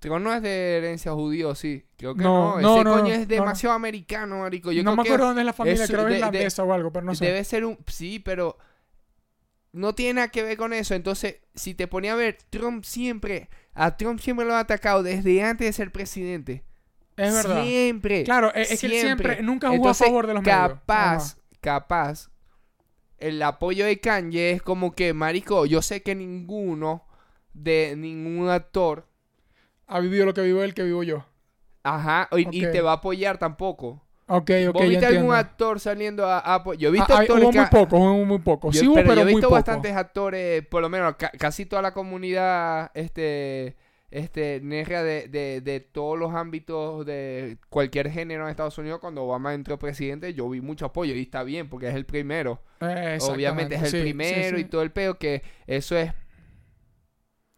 [0.00, 1.84] Trump no es de herencia judío, sí.
[1.96, 2.60] Creo que No, no.
[2.60, 4.70] no, Ese no, coño es demasiado americano, marico.
[4.70, 6.62] Yo no creo me que acuerdo dónde es la familia, es creo de- de- irlandesa
[6.64, 7.24] o algo, pero no sé.
[7.26, 7.78] Debe ser un...
[7.88, 8.56] Sí, pero...
[9.72, 10.94] No tiene nada que ver con eso.
[10.94, 13.48] Entonces, si te ponía a ver, Trump siempre...
[13.74, 16.64] A Trump siempre lo ha atacado desde antes de ser presidente.
[17.18, 17.62] Es verdad.
[17.64, 18.24] Siempre.
[18.24, 20.78] Claro, es, es que él siempre, nunca jugó Entonces, a favor de los medios.
[20.86, 22.30] capaz, capaz,
[23.18, 27.04] el apoyo de Kanye es como que, marico, yo sé que ninguno
[27.52, 29.06] de ningún actor,
[29.86, 31.24] Ha vivido lo que vivió él, que vivo yo.
[31.82, 34.02] ajá, y, te va a apoyar tampoco.
[34.30, 35.34] Ok, ok, ¿Vos ya viste algún entiendo.
[35.34, 38.74] actor saliendo a, a Yo he visto Ah, actores hubo muy pocos, hubo muy pocos.
[38.74, 39.54] yo- Sí hubo, pero, pero, yo he muy visto poco.
[39.54, 43.76] bastantes actores, por lo menos ca- casi toda la comunidad este
[44.10, 49.24] este, negra de, de, de todos los ámbitos de cualquier género en Estados Unidos, cuando
[49.24, 52.62] Obama entró presidente, yo vi mucho apoyo y está bien porque es el primero.
[52.80, 56.12] Eh, Obviamente es el exactamente, sí, sí, primero y todo el peo que eso es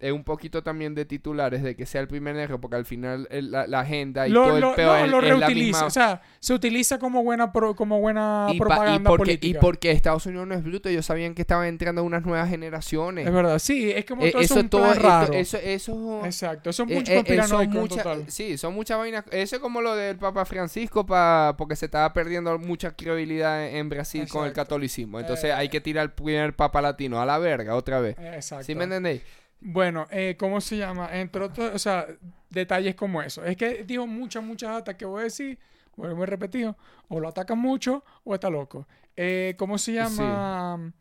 [0.00, 3.28] es un poquito también de titulares de que sea el primer negro porque al final
[3.30, 5.66] el- la, la agenda y Lo, todo el lo- peo no, lo es la reutiliza,
[5.66, 9.32] misma o sea, se utiliza como buena pro- como buena y, pa- y propaganda porque,
[9.32, 9.60] y política.
[9.60, 13.26] porque Estados Unidos no es bruto, ellos sabían que estaban entrando unas nuevas generaciones.
[13.26, 15.32] Es verdad, sí, es como Eh, todo eso es un todo plan esto- raro.
[15.34, 18.24] eso eso Exacto, eso es eh, mucho eh, eh, son en mucha- total.
[18.28, 19.24] sí, son muchas vainas.
[19.30, 23.76] Eso es como lo del Papa Francisco pa, porque se estaba perdiendo mucha credibilidad en,
[23.76, 25.20] en Brasil con el catolicismo.
[25.20, 25.52] Entonces Eh.
[25.52, 28.16] hay que tirar el primer Papa latino a la verga otra vez.
[28.18, 28.64] Exacto.
[28.64, 29.20] ¿Sí me entendéis?
[29.60, 31.08] Bueno, eh, ¿cómo se llama?
[31.12, 32.06] Entre otros, o sea,
[32.48, 33.44] detalles como eso.
[33.44, 35.58] Es que dijo muchas, muchas datas que voy a decir,
[35.96, 36.76] vuelvo a repetido,
[37.08, 38.86] o lo atacan mucho o está loco.
[39.16, 40.92] Eh, ¿Cómo se llama?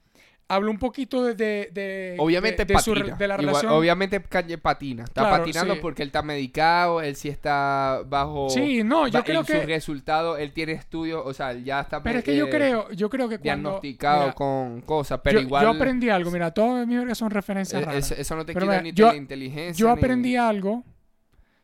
[0.52, 1.36] Habla un poquito de...
[1.36, 3.16] de, de- Obviamente de, de su patina.
[3.16, 3.72] de la Igual- relación...
[3.72, 5.04] obviamente Kanye patina.
[5.04, 5.80] Está Claro, patinando sí.
[5.80, 8.50] porque él está medicado, él sí está bajo...
[8.50, 9.66] Sí, no, yo creo en su que...
[9.68, 12.92] resultado, él tiene estudios, o sea, él ya está Pero es que yo eh, creo,
[12.92, 13.70] yo creo que cuando...
[13.70, 15.64] diagnosticado mira, con cosas, pero yo, igual...
[15.66, 18.12] yo aprendí algo, mira, todas mis vergas son referencias eh, raras.
[18.12, 19.80] eso, eso no te Pero quita mira, ni yo- la inteligencia.
[19.80, 20.84] Yo ni- aprendí algo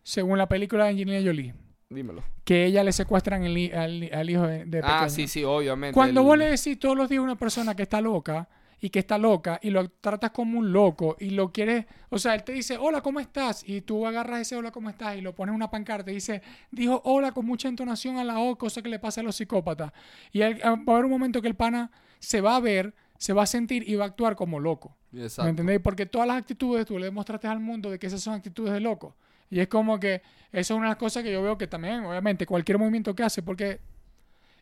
[0.04, 1.56] según la película de Angelina Jolie,
[1.90, 2.24] Dímelo.
[2.44, 5.94] que ella le secuestran el al, al hijo de, de Ah, sí, sí, obviamente.
[5.96, 8.48] Cuando el- vos le decís todos los días a una persona que está loca
[8.86, 12.36] y que está loca y lo tratas como un loco y lo quieres, o sea,
[12.36, 13.68] él te dice, hola, ¿cómo estás?
[13.68, 15.18] Y tú agarras ese hola, ¿cómo estás?
[15.18, 18.38] Y lo pones en una pancarta y dice, dijo hola con mucha entonación a la
[18.38, 19.92] O, cosa que le pasa a los psicópatas.
[20.32, 22.94] Y él- ah, va a haber un momento que el pana se va a ver,
[23.18, 24.96] se va a sentir y va a actuar como loco.
[25.14, 25.46] Exacto.
[25.46, 25.80] ¿Me entendéis?
[25.80, 28.82] Porque todas las actitudes tú le demostraste al mundo de que esas son actitudes de
[28.82, 29.16] loco.
[29.50, 30.22] Y es como que
[30.52, 33.24] eso es una de las cosas que yo veo que también, obviamente, cualquier movimiento que
[33.24, 33.80] hace, porque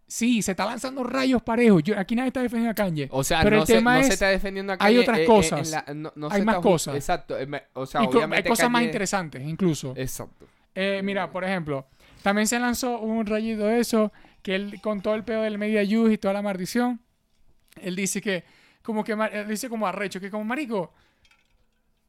[0.07, 1.83] sí, se está lanzando rayos parejos.
[1.83, 3.07] Yo, aquí nadie está defendiendo a Kanye.
[3.11, 4.85] O sea, pero no, el se, tema no se es, está defendiendo acá.
[4.85, 5.69] hay eh, otras eh, eh, cosas.
[5.71, 6.95] la- no- Hay más cosas.
[6.95, 7.37] Exacto.
[7.39, 9.93] eh, O sea, co- hay obviamente cosas más Kanye- interesantes, incluso.
[9.95, 10.47] Exacto.
[10.75, 11.85] Eh, mira, por ejemplo,
[12.21, 15.81] también se lanzó un rayito de eso, que él con todo el pedo del media
[15.83, 16.99] use y toda la maldición,
[17.81, 18.43] él dice que,
[18.81, 20.93] como que, él dice como arrecho, que como marico,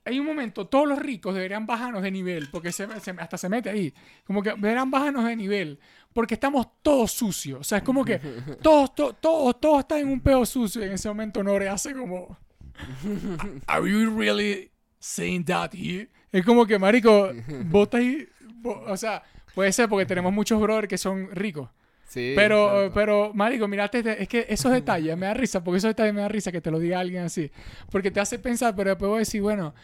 [0.05, 3.49] hay un momento, todos los ricos deberían bajarnos de nivel, porque se, se- hasta se
[3.49, 3.95] mete ahí,
[4.25, 5.79] como que deberían bajarnos de nivel,
[6.13, 8.19] porque estamos todos sucios, o sea, es como que
[8.63, 11.95] todos, to- todos, todos están en un pedo sucio, y en ese momento Nore hace
[11.95, 12.37] como,
[13.67, 16.09] ¿Are you really saying that here?
[16.33, 17.31] Es como que, marico,
[17.67, 19.23] vos estás ahí, vos- o sea,
[19.55, 21.71] puede ser porque tenemos muchos brothers que son ricos.
[22.07, 22.33] Sí.
[22.37, 22.95] Pero, exacto.
[22.95, 26.21] pero, marico, mirate, este- es que esos detalles me da risa, porque esos detalles me
[26.21, 27.51] da risa que te lo diga alguien así.
[27.91, 29.75] Porque te hace pensar, pero después voy a decir, bueno,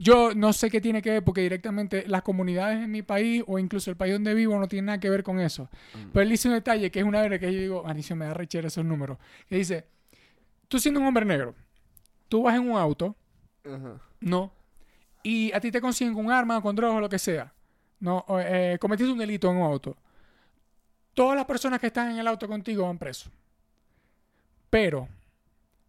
[0.00, 3.58] yo no sé qué tiene que ver, porque directamente las comunidades en mi país, o
[3.58, 5.68] incluso el país donde vivo, no tiene nada que ver con eso.
[6.10, 8.32] Pero él dice un detalle que es una vez que yo digo, Manicio, me da
[8.32, 9.18] rechera esos números.
[9.46, 9.86] Que dice,
[10.68, 11.54] tú siendo un hombre negro,
[12.30, 13.14] tú vas en un auto,
[14.20, 14.52] no.
[15.22, 17.52] Y a ti te consiguen con un arma, con drogas o lo que sea.
[17.98, 19.98] No, eh, cometiste un delito en un auto.
[21.12, 23.30] Todas las personas que están en el auto contigo van presos.
[24.70, 25.08] Pero,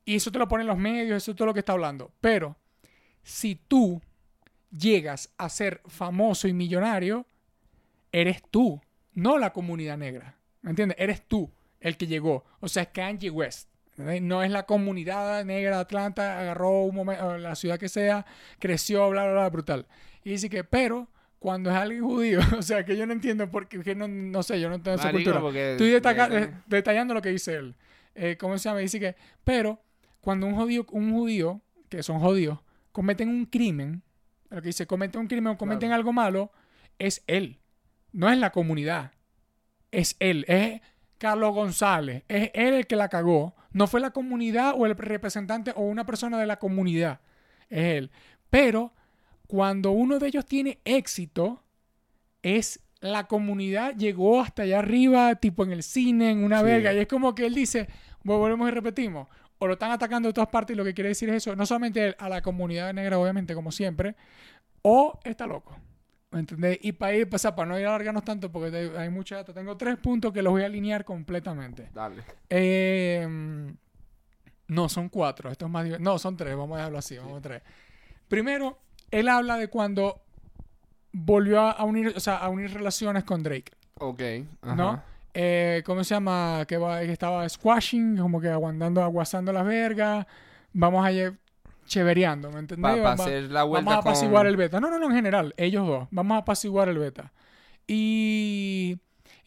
[0.04, 2.12] y eso te lo ponen los medios, eso es todo lo que está hablando.
[2.20, 2.58] Pero,
[3.24, 4.02] si tú
[4.76, 7.26] llegas a ser famoso y millonario,
[8.12, 8.82] eres tú,
[9.14, 10.38] no la comunidad negra.
[10.62, 10.98] ¿Me entiendes?
[11.00, 12.46] Eres tú el que llegó.
[12.60, 13.70] O sea, es Kanye West.
[13.92, 14.22] ¿entendés?
[14.22, 18.26] No es la comunidad negra de Atlanta, agarró un momento, la ciudad que sea,
[18.60, 19.88] creció, bla, bla, bla, brutal.
[20.24, 21.08] Y dice que, pero,
[21.40, 24.60] cuando es alguien judío, o sea, que yo no entiendo porque que no, no sé,
[24.62, 25.40] yo no Marico, cultura.
[25.42, 27.76] porque- Estoy eh, detallando lo que dice él.
[28.14, 28.80] Eh, ¿Cómo se llama?
[28.80, 29.82] Dice que, pero,
[30.20, 32.60] cuando un judío, un judío, que son judíos,
[32.92, 34.04] cometen un crimen,
[34.50, 35.96] lo que dice, cometen un crimen o cometen Claro.
[35.96, 36.52] algo malo,
[37.00, 37.60] es él.
[38.12, 39.12] No es la comunidad.
[39.92, 40.46] Es él.
[40.48, 40.82] Es
[41.18, 42.24] Carlos González.
[42.28, 43.56] Es él el que la cagó.
[43.72, 47.22] No fue la comunidad o el representante o una persona de la comunidad.
[47.70, 48.12] Es él.
[48.50, 48.94] Pero
[49.48, 51.64] cuando uno de ellos tiene éxito,
[52.42, 56.66] es la comunidad llegó hasta allá arriba, tipo en el cine, en una Sí.
[56.66, 56.94] verga.
[56.94, 57.88] Y es como que él dice,
[58.24, 59.28] volvemos y repetimos,
[59.64, 61.68] o lo están atacando de todas partes y lo que quiere decir es eso, no
[61.68, 64.16] solamente a la comunidad negra, obviamente, como siempre,
[64.82, 65.78] o está loco.
[66.32, 66.80] ¿Me entendés?
[66.82, 69.98] Y para ir, para no ir a alargarnos tanto, porque hay mucha data, tengo tres
[69.98, 71.90] puntos que los voy a alinear completamente.
[71.94, 72.24] Dale.
[72.50, 73.28] Eh,
[74.68, 75.52] no, son cuatro.
[75.52, 76.56] Esto es más No, son tres.
[76.56, 77.18] Vamos a dejarlo así.
[77.18, 77.62] Vamos a tres.
[78.30, 78.80] Primero,
[79.12, 80.22] él habla de cuando
[81.12, 83.72] volvió a- a unir, o sea, a unir relaciones con Drake.
[84.00, 84.22] Ok.
[84.62, 84.76] Ajá.
[84.76, 85.04] ¿No?
[85.34, 86.66] Eh, ¿Cómo se llama?
[86.68, 90.26] Que, va- que estaba squashing, como que aguantando, aguasando las vergas.
[90.74, 91.38] Vamos a ir
[91.86, 92.84] chevereando, ¿me entendés?
[92.92, 94.48] Para Vamos- hacer la vuelta Vamos a apaciguar con...
[94.48, 94.80] el beta.
[94.80, 95.54] No, no, no, en general.
[95.58, 96.08] Ellos dos.
[96.12, 97.32] Vamos a apaciguar el beta.
[97.88, 98.98] Y...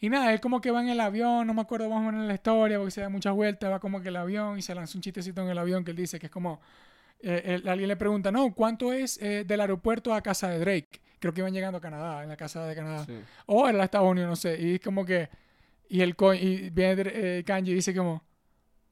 [0.01, 2.27] Y nada, él como que va en el avión, no me acuerdo más o menos
[2.27, 4.97] la historia, porque se da muchas vueltas, va como que el avión y se lanza
[4.97, 6.59] un chistecito en el avión que él dice que es como...
[7.21, 11.01] eh, él- alguien le pregunta, no, ¿cuánto es eh, del aeropuerto a casa de Drake?
[11.17, 13.03] creo que iban llegando a Canadá, en la casa de Canadá.
[13.05, 13.13] Sí.
[13.47, 14.61] O en los Estados Unidos, no sé.
[14.61, 15.27] Y es como que.
[15.89, 18.23] Y el y viene eh, Kanye y dice como.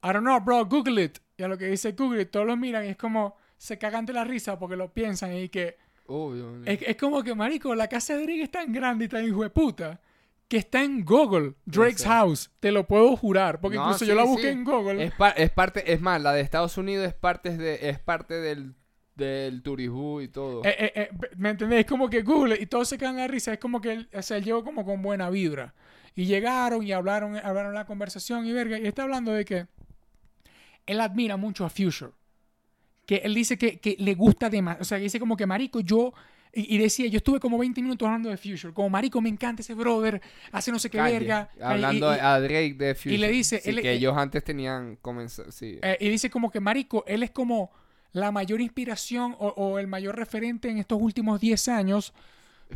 [0.04, 1.20] I don't know, bro, Google it.
[1.38, 3.36] Y a lo que dice Google it, todos lo miran y es como.
[3.58, 5.78] Se cagan de la risa porque lo piensan y que.
[6.08, 6.64] Obvio.
[6.66, 9.42] Es, es como que, marico, la casa de Drake es tan grande y tan hijo
[9.44, 10.02] de puta.
[10.50, 12.10] Que está en Google, Drake's Exacto.
[12.28, 12.52] House.
[12.60, 13.62] Te lo puedo jurar.
[13.62, 14.50] Porque No, incluso sí, yo la busqué sí.
[14.50, 15.06] en Google.
[15.06, 18.36] Es, par- es parte, es más, la de Estados Unidos es parte de, es parte
[18.36, 18.76] del,
[19.16, 20.62] del Turibú y todo.
[20.66, 21.80] Eh, eh, eh, ¿Me entendés?
[21.80, 23.54] Es como que Google y todos se quedan de risa.
[23.54, 25.74] Es como que él, o sea, él llegó como con buena vibra.
[26.16, 28.78] Y llegaron y hablaron, hablaron la conversación y verga.
[28.80, 29.68] Y está hablando de que
[30.86, 32.12] él admira mucho a Future.
[33.06, 34.82] Que él dice que, que le gusta demasiado.
[34.82, 36.14] O sea, que dice como que, marico, yo...
[36.56, 38.74] Y, y decía, yo estuve como 20 minutos hablando de Future.
[38.74, 40.22] Como, marico, me encanta ese brother.
[40.52, 41.50] Hace no sé qué Calle, verga.
[41.60, 43.18] Hablando Y- y- a Drake de Future.
[43.18, 45.52] le dice, Sí, él- que él- ellos antes tenían comenzado.
[45.52, 45.80] Sí.
[45.82, 47.72] Eh, y dice como que Marico, él es como
[48.12, 52.14] la mayor inspiración o, o el mayor referente en estos últimos 10 años.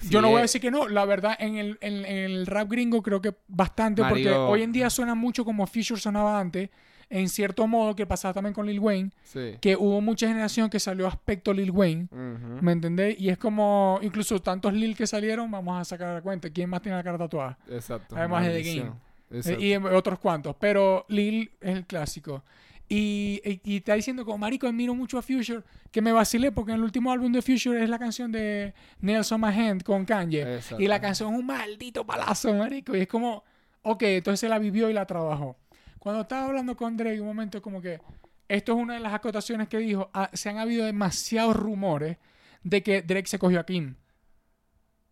[0.09, 2.45] Yo no voy a eh, decir que no, la verdad en el, en- en el
[2.47, 6.69] rap gringo creo que bastante, porque hoy en día suena mucho como Future sonaba antes,
[7.09, 9.55] en cierto modo que pasaba también con Lil Wayne, Sí.
[9.61, 12.07] que hubo mucha generación que salió aspecto Lil Wayne.
[12.11, 13.19] ¿me entendés?
[13.19, 16.81] Y es como, incluso tantos Lil que salieron, vamos a sacar la cuenta, ¿quién más
[16.81, 17.57] tiene la cara tatuada?
[17.69, 18.15] Exacto.
[18.17, 18.77] Además de The.
[18.77, 18.91] Eh,
[19.31, 19.61] Exacto.
[19.61, 20.55] Y otros cuantos.
[20.59, 22.43] Pero Lil es el clásico.
[22.89, 25.61] Y, y- y está diciendo como, marico, admiro mucho a Future,
[25.91, 29.41] que me vacilé porque en el último álbum de Future es la canción de Nelson
[29.41, 30.55] Mahand con Kanye.
[30.55, 30.81] Exacto.
[30.81, 32.95] Y la canción es un maldito palazo, marico.
[32.95, 33.43] Y es como,
[33.81, 35.57] ok, entonces se la vivió y la trabajó.
[35.99, 37.99] Cuando estaba hablando con Drake, un momento como que,
[38.47, 42.17] esto es una de las acotaciones que dijo, ah, se han habido demasiados rumores
[42.63, 43.95] de que Drake se cogió a Kim.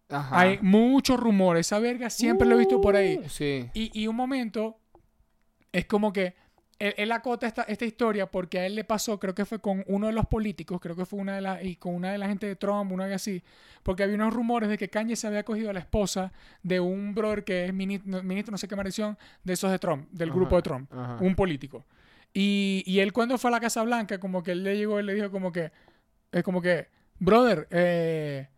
[0.08, 0.40] Ajá.
[0.40, 3.18] Hay muchos rumores, esa verga siempre lo he visto por ahí.
[3.26, 3.70] Uh, Sí.
[3.74, 4.80] Y, y un momento
[5.72, 6.36] es como que
[6.80, 9.84] él, él acota esta, esta historia porque a él le pasó, creo que fue con
[9.88, 12.28] uno de los políticos, creo que fue una de las, y con una de la
[12.28, 13.44] gente de Trump, una vez así,
[13.84, 16.32] porque había unos rumores de que Kanye se había cogido a la esposa
[16.64, 20.10] de un brother que es ministro, ministro no sé qué maldición, de esos de Trump,
[20.12, 21.18] del Ajá, grupo de Trump, ajá.
[21.22, 21.86] un político.
[22.34, 25.04] Y, y él cuando fue a la Casa Blanca, como que él le llegó y
[25.04, 25.72] le dijo como que,
[26.32, 28.50] es como que, brother, eh,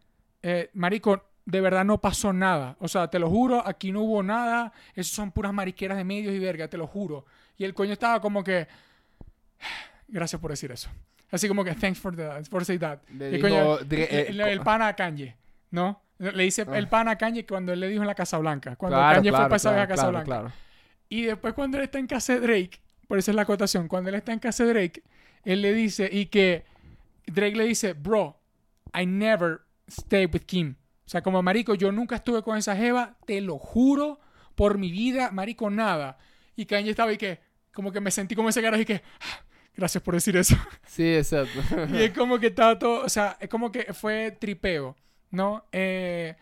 [0.41, 2.76] eh, marico, de verdad no pasó nada.
[2.80, 4.74] O sea, te lo juro, aquí no hubo nada.
[4.95, 7.26] Eso son puras mariqueras de medios y verga, te lo juro.
[7.58, 8.68] Y el coño estaba como que,
[10.08, 10.89] gracias por decir eso.
[11.32, 12.99] Así como que, thanks for, the, for saying that.
[13.10, 15.36] Le Y el dijo coño- eh, el, el pana a Kanye,
[15.72, 16.01] ¿no?
[16.20, 16.78] Le dice Ah.
[16.78, 18.76] el pana a Kanye cuando él le dijo en la Casa Blanca.
[18.76, 20.41] Cuando Claro, Kanye fue claro, para esa vez a claro, Casa claro, Blanca.
[20.49, 20.53] claro.
[21.10, 24.10] Y después cuando él está en casa de Drake, por eso es la acotación, cuando
[24.10, 25.03] él está en casa de Drake,
[25.43, 26.66] él le dice, y que
[27.26, 28.39] Drake le dice, bro,
[28.97, 30.76] I never stayed with Kim.
[31.05, 34.20] O sea, como marico, yo nunca estuve con esa jeva, te lo juro,
[34.55, 36.18] por mi vida, marico, nada.
[36.58, 37.39] Y Kanye estaba y que,
[37.78, 39.43] como que me sentí como ese carajo y que, "Ah,
[39.75, 40.55] gracias por decir eso.
[40.88, 41.59] Sí, exacto.
[41.93, 44.95] Y es como que estaba todo, o sea, es como que fue tripeo,
[45.30, 45.63] ¿no?
[45.71, 46.36] Eh,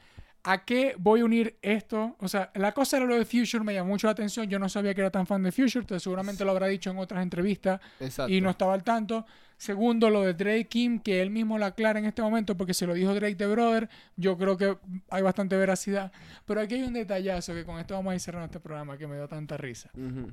[0.47, 2.15] ¿A qué voy a unir esto?
[2.19, 4.47] O sea, la cosa era lo de Future, me llamó mucho la atención.
[4.47, 6.99] Yo no sabía que era tan fan de Future, entonces seguramente lo habrá dicho en
[6.99, 8.31] otras entrevistas exacto.
[8.31, 9.25] y no estaba al tanto.
[9.57, 12.85] Segundo, lo de Drake Kim, que él mismo lo aclara en este momento porque se
[12.85, 13.89] lo dijo Drake de Brother.
[14.17, 14.77] Yo creo que
[15.09, 16.11] hay bastante veracidad.
[16.45, 19.07] Pero aquí hay un detallazo que con esto vamos a ir cerrando este programa que
[19.07, 19.89] me dio tanta risa.
[19.95, 20.31] Ujú.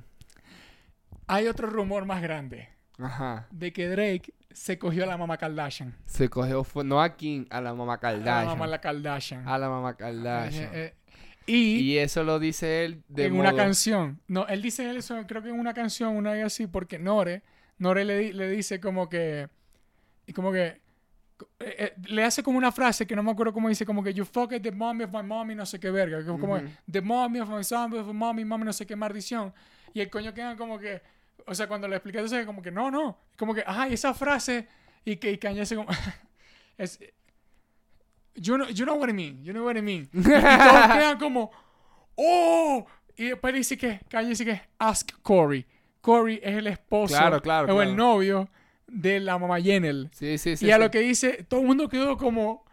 [1.27, 3.47] Hay otro rumor más grande Ajá.
[3.51, 5.95] de que Drake se cogió a la mamá Kardashian.
[6.05, 8.45] Se cogió, no a Kim, a la mamá A la Kardashian.
[8.47, 9.47] mamá la Kardashian.
[9.47, 10.69] A la mamá Kardashian.
[10.73, 10.93] Eh, eh,
[11.45, 14.19] y, y eso lo dice él de en una modo- canción.
[14.27, 17.41] No, él dice eso, creo que en una canción, una vez así, porque Nore,
[17.79, 19.49] Nore le, le dice como que,
[20.35, 23.85] como que, eh, eh, le hace como una frase que no me acuerdo cómo dice,
[23.85, 26.65] como que you fucked the mommy of my mommy, no sé qué verga, como Ujú.
[26.89, 29.51] the mommy of my son, of my mommy, mommy, no sé qué maldición.
[29.93, 31.01] Y el coño queda como que,
[31.45, 34.13] o sea, cuando le expliqué eso, como que no, no, como que, ajá, y esa
[34.13, 34.67] frase,
[35.05, 35.89] y que y Kanye se como,
[36.77, 36.99] es,
[38.35, 40.09] you know, you know what I mean, you know what I mean.
[40.13, 40.33] Y todos
[40.93, 41.51] quedan como,
[42.15, 42.85] ¡Oh!
[43.15, 45.65] Y después dice que, Kanye dice que, ask Corey.
[46.01, 48.49] Corey es el esposo Claro, claro, o el novio
[48.87, 50.09] de la mamá Yenel.
[50.11, 50.65] Sí, sí, sí.
[50.65, 50.81] y a sí.
[50.81, 52.65] lo que dice, todo el mundo quedó como,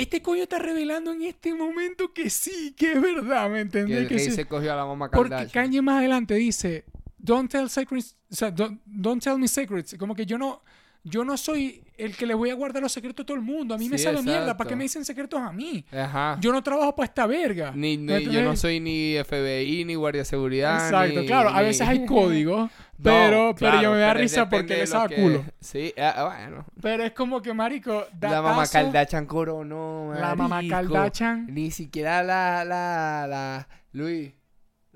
[0.00, 3.98] este coño está revelando en este momento que sí, que es verdad, ¿me Que entendés?
[3.98, 4.30] el Que rey sí.
[4.32, 5.48] se cogió a la mamá Porque.
[5.52, 6.84] Kanye más adelante dice,
[7.18, 9.96] don't tell secrets, o sea, don't, don't tell me secrets.
[9.98, 10.62] Como que yo no,
[11.04, 13.74] yo no soy el que le voy a guardar los secretos a todo el mundo.
[13.74, 14.56] A mí me Sí, sabe mierda.
[14.56, 15.84] ¿Para qué me dicen secretos a mí?
[15.92, 16.38] Ajá.
[16.40, 17.72] Yo no trabajo para esta verga.
[17.74, 20.86] Ni, ni- ¿Me yo no soy ni FBI, ni guardia de seguridad.
[20.86, 24.86] Exacto, ni- claro, a veces hay códigos, No, pero, yo me da risa porque le
[24.86, 25.44] sabe que- culo.
[25.60, 26.64] Sí, ah, bueno.
[26.80, 30.74] Pero es como que, marico, La mamá datazo, Kardashian coronó, La mamá marico.
[30.74, 31.46] Kardashian.
[31.52, 34.32] Ni siquiera la, la, la, Luis,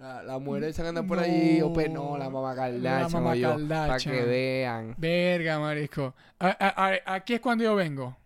[0.03, 1.67] la, la mujer esa que anda por ahí, No.
[1.69, 2.55] ope, no, la mamá
[3.09, 3.35] mamá
[3.87, 4.95] para que vean.
[4.99, 6.15] Verga, marisco.
[6.41, 8.17] A- a- a- aquí es cuando yo vengo.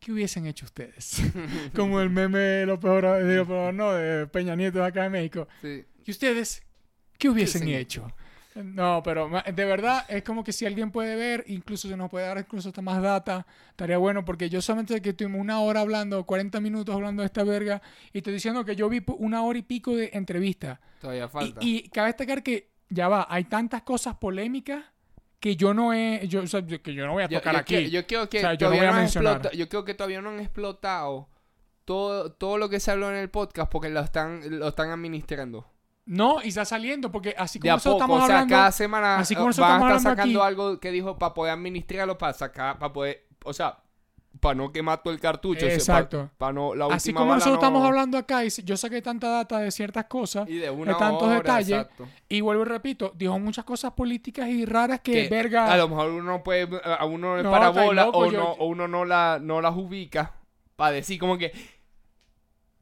[0.00, 1.20] ¿qué hubiesen hecho ustedes?
[1.74, 5.02] Como el meme de lo peor, de lo peor, no, de Peña Nieto de acá
[5.02, 5.48] de México.
[5.60, 5.84] Sí.
[6.04, 6.62] ¿Y ustedes
[7.18, 8.12] qué hubiesen hubiesen hecho?
[8.54, 12.26] No, pero de verdad es como que si alguien puede ver, incluso se nos puede
[12.26, 16.24] dar incluso hasta más data, estaría bueno porque yo solamente que estuvimos una hora hablando,
[16.24, 17.80] 40 minutos hablando de esta verga
[18.12, 20.80] y estoy diciendo que yo vi una hora y pico de entrevista.
[21.00, 21.60] Todavía falta.
[21.62, 24.82] y cabe destacar que ya va, hay tantas cosas polémicas
[25.38, 27.60] que yo no he, yo, o sea, que yo no voy a yo, tocar yo
[27.60, 27.74] aquí.
[27.76, 29.32] quiero- yo creo que O sea, yo no todavía voy a no han mencionar.
[29.36, 31.28] explota- yo creo que todavía no han explotado
[31.84, 35.64] todo, todo lo que se habló en el podcast porque lo están, lo están administrando.
[36.08, 38.54] No, y está saliendo porque así De como a nosotros poco, estamos o sea, hablando,
[38.54, 42.16] cada semana así como van a estar sacando aquí- algo que dijo para poder administrarlo,
[42.16, 43.78] para sacar, para poder, o sea,
[44.40, 45.66] para no quemar todo el cartucho.
[45.66, 46.30] Exacto.
[46.38, 49.02] Para, no, la última así como bala nosotros no- estamos hablando acá y yo saqué
[49.02, 52.08] tanta data de ciertas cosas Y de una tantos hora, detalles, exacto.
[52.28, 55.88] y vuelvo y repito, dijo muchas cosas políticas y raras que, Que verga, A lo
[55.88, 58.52] mejor uno no puede, a uno le No, para estáis bola loco, o, yo- no,
[58.52, 60.32] o uno no, la, no las ubica
[60.76, 61.52] para decir como que...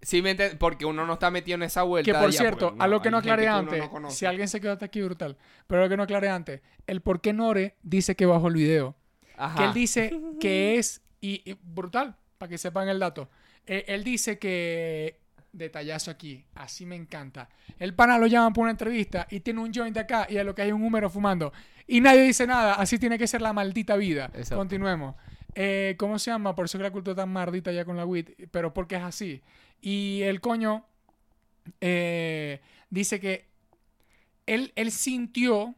[0.07, 0.57] Sí, me entiendes?
[0.57, 2.13] porque uno no está metido en esa vuelta.
[2.13, 4.71] que por ya, cierto, a lo que no aclaré antes, no si alguien se quedó
[4.71, 5.37] hasta aquí brutal,
[5.67, 8.95] pero lo que no aclaré antes, el por qué Nore dice que bajó el video.
[9.37, 9.59] Ajá.
[9.59, 13.29] que él dice que es, y, y brutal, para que sepan el dato,
[13.67, 15.19] Eh, él dice que,
[15.53, 17.49] detallazo aquí, así me encanta,
[17.81, 20.55] el pana lo llaman por una entrevista y tiene un joint acá y a lo
[20.55, 21.53] que hay un número fumando
[21.89, 24.27] y nadie dice nada, así tiene que ser la maldita vida.
[24.35, 24.59] Exacto.
[24.59, 25.17] Continuemos.
[25.59, 26.55] Eh, ¿Cómo se llama?
[26.55, 29.43] Por eso que la cultura tan maldita ya con la WIT, pero porque es así.
[29.81, 30.85] Y el coño
[31.81, 33.47] eh, dice que
[34.47, 35.75] él, él sintió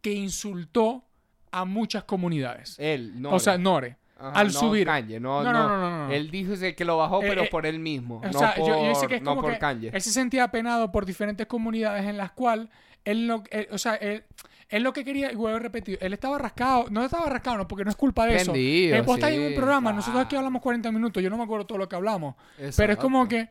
[0.00, 1.04] que insultó
[1.52, 2.76] a muchas comunidades.
[2.78, 3.30] Él, no.
[3.32, 3.96] o sea, Nore.
[4.16, 4.86] Ajá, al no subir.
[4.86, 6.12] Kanye, no, No, no, no, no.
[6.12, 8.18] Él dijo que lo bajó, Eh, pero eh, por él mismo.
[8.18, 9.90] O no sea, por, yo, yo sé que es no como por que Kanye.
[9.94, 12.68] él se sentía apenado por diferentes comunidades en las cuales
[13.04, 14.24] él no, él- o sea, él,
[14.70, 17.68] él lo que quería, y vuelvo a repetir, él estaba rascado, no estaba rascado, no,
[17.68, 18.52] porque no es culpa de eso.
[18.52, 19.92] Prendido, Él, vos estás en un sí, programa, ah.
[19.92, 22.36] nosotros aquí hablamos 40 minutos, yo no me acuerdo todo lo que hablamos,
[22.76, 23.48] pero es como que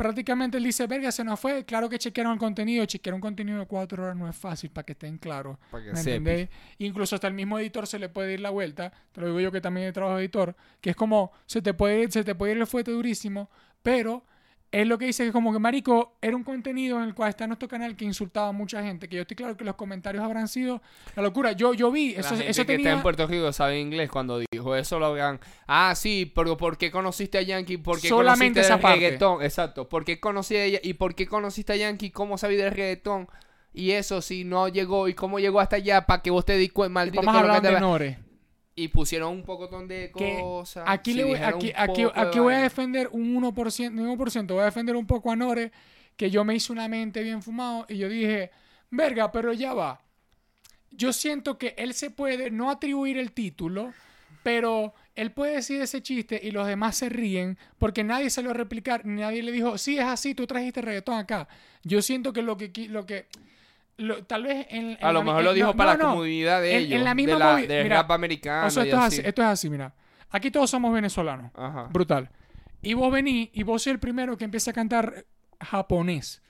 [0.00, 3.58] prácticamente él dice, verga, se nos fue, claro que chequearon el contenido, chequear un contenido
[3.58, 5.58] de 4 horas no es fácil para que estén claros.
[5.70, 6.48] Para que ¿Me entendéis?
[6.78, 8.94] Incluso hasta el mismo editor se le puede ir la vuelta.
[9.12, 10.56] Te lo digo yo que también trabajo de editor.
[10.80, 13.50] Que es como, se te puede ir, se te puede ir el fuete durísimo.
[13.82, 14.24] Pero
[14.72, 17.46] es lo que dice que como que, marico, era un contenido en el cual está
[17.46, 19.08] nuestro canal que insultaba a mucha gente.
[19.08, 20.80] Que yo estoy claro que los comentarios habrán sido
[21.16, 21.52] la locura.
[21.52, 22.88] Yo, yo vi, La eso, gente eso que tenía...
[22.90, 25.40] está en Puerto Rico sabe inglés cuando dijo eso lo hagan.
[25.66, 27.78] Ah, sí, pero ¿por qué conociste a Yankee?
[27.78, 29.00] ¿Por qué Solamente conociste esa el parte.
[29.00, 29.42] reggaetón?
[29.42, 29.88] Exacto.
[29.88, 30.78] ¿Por qué conocí a ella?
[30.82, 32.10] ¿Y por qué conociste a Yankee?
[32.10, 33.28] ¿Cómo sabías del reggaetón?
[33.72, 36.68] Y eso si no llegó y cómo llegó hasta allá para que vos te di
[36.68, 38.29] cuenta, maldito Vamos a hablar de.
[38.82, 40.84] Y pusieron un pocotón de Que cosas.
[40.86, 42.02] Aquí, le voy, aquí, aquí,
[42.38, 45.70] de a defender un 1%, un 1%, voy a defender un poco a Nore,
[46.16, 48.50] que yo me hice una mente bien fumado y yo dije,
[48.90, 50.00] verga, pero ya va.
[50.90, 53.92] Yo siento que él se puede no atribuir el título,
[54.42, 58.52] pero él puede decir ese chiste y los demás se ríen porque nadie se lo
[58.52, 61.46] replicar, nadie le dijo, sí, es así, tú trajiste reggaetón acá.
[61.84, 62.72] Yo siento que lo que...
[62.72, 63.26] qui- Lo que
[64.00, 65.98] lo- tal vez en, en A lo la mejor en- lo dijo no, para no,
[65.98, 67.02] la comunidad de En- en ellos.
[67.02, 68.66] la misma de la, movi- del mira, rap americano.
[68.66, 69.18] O sea, y esto es así.
[69.20, 69.94] así, esto es así, mira.
[70.30, 71.50] Aquí todos somos venezolanos.
[71.54, 71.88] Ajá.
[71.92, 72.30] Brutal.
[72.82, 75.24] Y vos venís y vos sos el primero que empieza a cantar
[75.60, 76.42] japonés.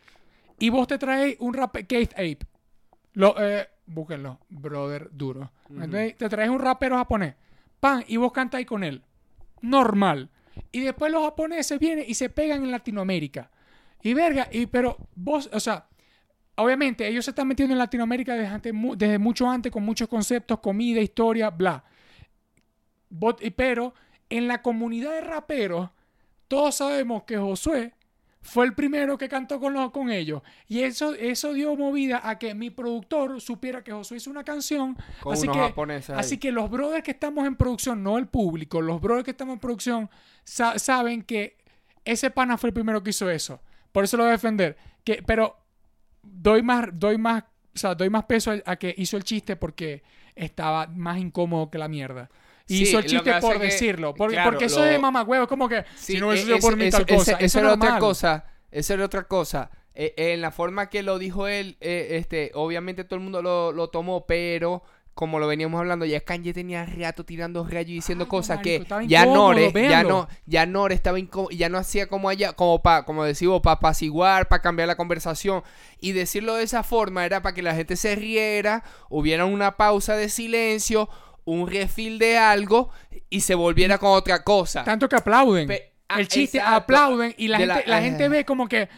[0.58, 2.38] Y vos te traes un rap Keith Ape.
[3.14, 5.50] Lo, eh, búsquenlo, brother duro.
[5.70, 6.16] ¿Me entendéis?
[6.16, 7.34] Te traes un rapero japonés.
[7.80, 9.02] Pan, y vos cantáis con él.
[9.62, 10.28] Normal.
[10.72, 13.50] Y después los japoneses vienen y se pegan en Latinoamérica.
[14.02, 15.86] Y verga, y pero vos, o sea,
[16.62, 20.08] obviamente ellos se están metiendo en Latinoamérica desde, antes mu- desde mucho antes con muchos
[20.08, 21.84] conceptos, comida, historia, bla.
[23.56, 23.94] Pero
[24.28, 25.90] en la comunidad de raperos,
[26.48, 27.94] todos sabemos que Josué
[28.42, 30.42] fue el primero que cantó con, los, con ellos.
[30.66, 34.96] Y eso, eso dio movida a que mi productor supiera que Josué hizo una canción.
[35.22, 35.58] Con así que,
[36.18, 39.54] así que los brothers que estamos en producción, no el público, los brothers que estamos
[39.54, 40.10] en producción
[40.44, 41.58] sa- saben que
[42.04, 43.60] ese pana fue el primero que hizo eso.
[43.92, 44.76] Por eso lo voy a defender.
[45.04, 45.56] Que, pero
[46.22, 47.42] doy más, doy más,
[47.74, 50.02] o sea, doy más peso a, que hizo el chiste porque
[50.34, 52.30] estaba más incómodo que la mierda.
[52.66, 54.14] Y Sí, hizo el chiste por que- decirlo.
[54.14, 55.42] Porque, claro, porque eso lo- es de mamagüevo.
[55.44, 57.32] Es como que Sí, si no hubiese e- sido por mí tal cosa.
[57.32, 58.44] ese- eso era otra cosa.
[58.70, 59.70] Esa era otra cosa.
[59.94, 63.72] Eh, en la forma que lo dijo él, eh, este, obviamente todo el mundo lo,
[63.72, 64.84] lo tomó, pero
[65.14, 68.98] como lo veníamos hablando, ya Kanye tenía rato tirando rayos y diciendo Ay, cosas marico,
[68.98, 71.18] que ya Nore, ya no, ya Nore estaba
[71.50, 75.62] ya no hacía como allá, como para, como decimos, para apaciguar, para cambiar la conversación.
[76.00, 80.16] Y decirlo de esa forma era para que la gente se riera, hubiera una pausa
[80.16, 81.08] de silencio,
[81.44, 82.90] un refil de algo
[83.28, 84.84] y se volviera con otra cosa.
[84.84, 85.66] Tanto que aplauden.
[85.68, 86.76] Pe- ah, el chiste exacto.
[86.76, 88.88] aplauden y la De gente, la- la, gente ve como que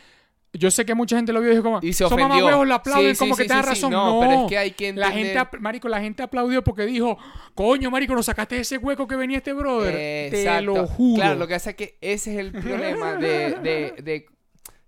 [0.54, 2.44] yo sé que mucha gente lo vio y dijo como, Y se son ofendió.
[2.46, 3.90] huevos, lo aplauden, Sí, como sí, que sí, razón.
[3.90, 7.16] No, No, pero es que hay que La gente, marico, la gente aplaudió porque dijo,
[7.54, 9.94] coño, marico, nos sacaste de ese hueco que venía este brother.
[9.94, 10.62] Te Exacto.
[10.62, 11.22] lo juro.
[11.22, 14.26] Claro, lo que pasa es que ese es el problema de, de, de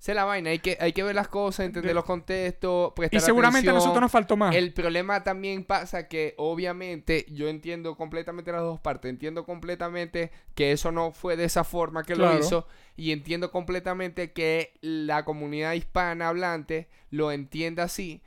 [0.05, 2.93] esa es la vaina, hay que, hay que ver las cosas, entender De- los contextos,
[2.95, 4.55] prestar y seguramente a nosotros nos faltó más.
[4.55, 10.73] El problema también pasa que obviamente yo entiendo completamente las dos partes, entiendo completamente que
[10.73, 12.35] eso no fue de esa forma que Claro.
[12.35, 18.23] lo hizo y entiendo completamente que la comunidad hispana hablante lo entiende así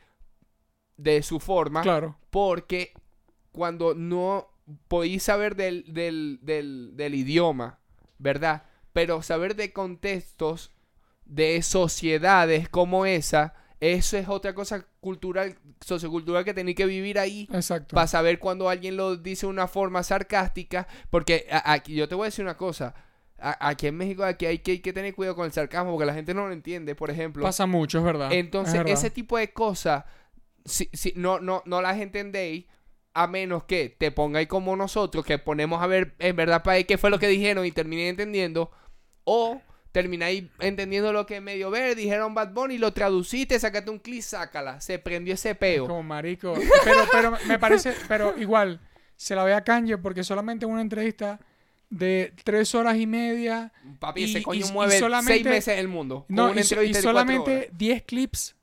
[0.96, 2.18] de su forma Claro.
[2.32, 2.94] porque
[3.52, 4.50] cuando no
[4.88, 7.80] podéis saber del, del, del, del idioma,
[8.18, 8.64] ¿verdad?
[8.94, 10.74] Pero saber de contextos,
[11.28, 15.56] de sociedades como esa, eso es otra cosa cultural,
[15.86, 17.94] sociocultural que tenéis que vivir ahí Exacto.
[17.96, 22.24] para saber cuando alguien lo dice de una forma sarcástica, porque aquí yo te voy
[22.26, 22.96] a decir una cosa,
[23.38, 26.06] a- aquí en México aquí hay que, hay que tener cuidado con el sarcasmo porque
[26.08, 27.44] la gente no lo entiende, por ejemplo.
[27.44, 28.32] Pasa mucho, es verdad.
[28.34, 28.94] Entonces, es verdad.
[28.94, 30.06] ese tipo de cosas,
[30.66, 32.66] si, si, no, no, no las entendéis,
[33.14, 36.98] a menos que te pongáis como nosotros, que ponemos a ver en verdad para qué
[36.98, 38.72] fue lo que dijeron y terminé entendiendo,
[39.24, 39.62] o
[40.02, 44.80] termináis entendiendo lo que medio ver, dijeron Bad Bunny, lo traduciste, sacaste un clip, sácala,
[44.80, 45.88] se prendió ese peo.
[45.88, 46.54] Como marico.
[46.84, 48.80] Pero, pero me parece, pero igual,
[49.16, 51.40] se la ve a Kanye porque solamente en una entrevista
[51.90, 53.72] de tres horas y media.
[54.00, 56.26] Papi, y- ese y- coño y mueve solamente- seis meses el mundo.
[56.28, 57.68] No, una y, y solamente horas.
[57.78, 58.56] 10 clips.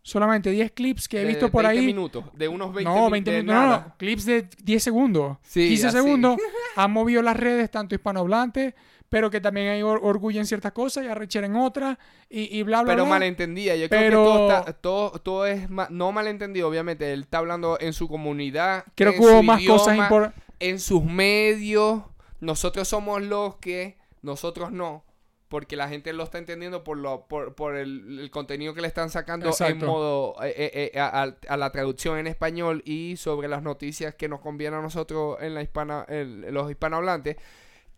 [0.00, 1.84] Solamente 10 clips que he De visto por 20 ahí.
[1.86, 3.62] minutos, de unos 20 no, mi- 20 de minutos.
[3.62, 5.38] No, no, clips de 10 segundos.
[5.42, 5.96] Sí, 15 así.
[5.96, 6.36] segundos.
[6.76, 8.74] Han movido las redes, tanto hispanohablantes,
[9.08, 11.98] pero que también hay or- orgullo en ciertas cosas y arrechera en otras.
[12.28, 13.10] Y, y bla, bla, Pero bla.
[13.10, 13.76] malentendida.
[13.76, 17.12] Yo Pero- creo que todo, está- todo, todo es ma- no malentendido, obviamente.
[17.12, 18.84] Él está hablando en su comunidad.
[18.96, 20.44] Creo en que hubo su más cosas idioma, importantes.
[20.60, 22.02] En sus medios.
[22.40, 23.96] Nosotros somos los que.
[24.22, 25.04] Nosotros no.
[25.48, 28.88] Porque la gente lo está entendiendo por lo por, por el, el contenido que le
[28.88, 33.16] están sacando en modo eh, eh, eh, a, a- a la traducción en español y
[33.18, 37.36] sobre las noticias que nos conviene a nosotros en la hispana en los hispanohablantes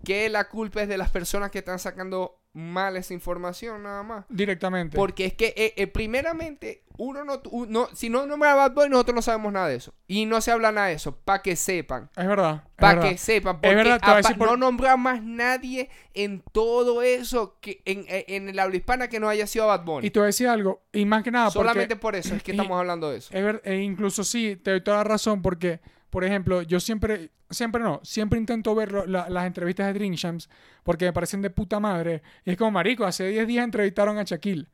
[0.04, 4.24] que la culpa es de las personas que están sacando mal esa información nada más
[4.30, 4.96] Directamente.
[4.96, 8.72] porque es que, eh, eh, primeramente, uno no, u- no- si no nombra a Bad
[8.72, 9.92] Boy, nosotros no sabemos nada de eso.
[10.06, 12.08] Y no se habla nada de eso, para que sepan.
[12.16, 12.62] Es verdad.
[12.64, 13.10] es Para verdad.
[13.10, 17.82] que sepan, porque verdad, a decir por- no nombra más nadie en todo eso que
[17.84, 20.06] en, en- en el habla hispana que no haya sido Bad Bunny.
[20.06, 20.82] Y te voy a decir algo.
[20.94, 23.34] Y más que nada, porque Solamente por eso es que y- estamos hablando de eso.
[23.34, 25.80] Es ver- e incluso sí, te doy toda la razón porque,
[26.16, 30.14] por ejemplo, yo siempre, siempre no, siempre intento ver lo- la- las entrevistas de Dream
[30.14, 30.48] Champs
[30.82, 32.22] porque me parecen de puta madre.
[32.46, 34.66] Y es como, marico, hace 10 días entrevistaron a Shaquille.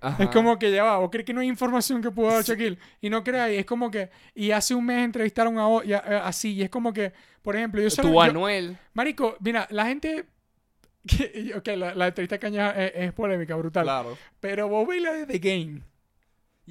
[0.00, 0.22] Ajá.
[0.24, 2.78] Es como que ya va, ¿o crees que no hay información que pudo dar Shaquille?
[3.02, 6.54] Y no creáis, es como que, y hace un mes entrevistaron a, a- a- así,
[6.54, 7.12] y es como que,
[7.42, 8.08] por ejemplo, yo solo...
[8.08, 8.78] Tu Anuel.
[8.94, 10.24] marico, mira, la gente...
[11.06, 13.84] que- ok, la, la entrevista de Caña es, es polémica, brutal.
[13.84, 14.16] Claro.
[14.40, 15.82] Pero vos veis la de The Game.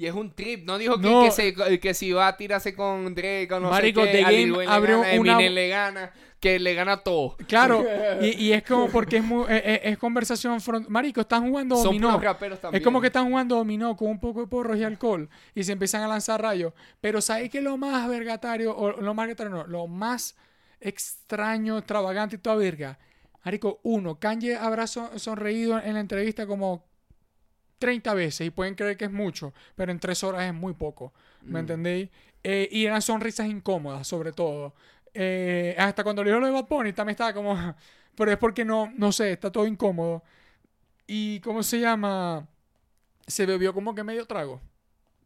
[0.00, 0.64] Y es un trip.
[0.64, 1.24] No dijo que, No.
[1.24, 4.16] que, se- que si va a tirarse con Drake o no Marico, sé qué.
[4.16, 6.12] The Game abrió gana, una- Eminem le gana.
[6.40, 7.36] Que le gana todo.
[7.46, 7.84] Claro,
[8.22, 10.88] y, y es como porque es, muy- es, es- es conversación front...
[10.88, 12.18] Marico, están jugando Son dominó.
[12.18, 12.80] raperos también.
[12.80, 15.72] Es como que están jugando dominó con un poco de porros y alcohol y se
[15.72, 16.72] empiezan a lanzar rayos.
[17.02, 18.74] Pero ¿sabes qué es lo más vergatario?
[18.74, 20.34] O lo más vergatario no, lo más
[20.80, 22.98] extraño, extravagante y toda verga.
[23.44, 26.88] Marico, uno, Kanye habrá son- sonreído en la entrevista como
[27.80, 31.12] 30 veces y pueden creer que es mucho, pero en tres horas es muy poco.
[31.42, 31.56] ¿Me Mm.
[31.56, 32.10] entendéis?
[32.44, 34.74] Eh, y eran sonrisas incómodas, sobre todo.
[35.12, 37.54] Eh, hasta cuando le dio lo de Bad Bunny también estaba como...
[38.14, 40.22] Pero es porque no, no sé, está todo incómodo.
[41.06, 42.46] Y ¿cómo se llama?
[43.26, 44.60] Se bebió como que medio trago.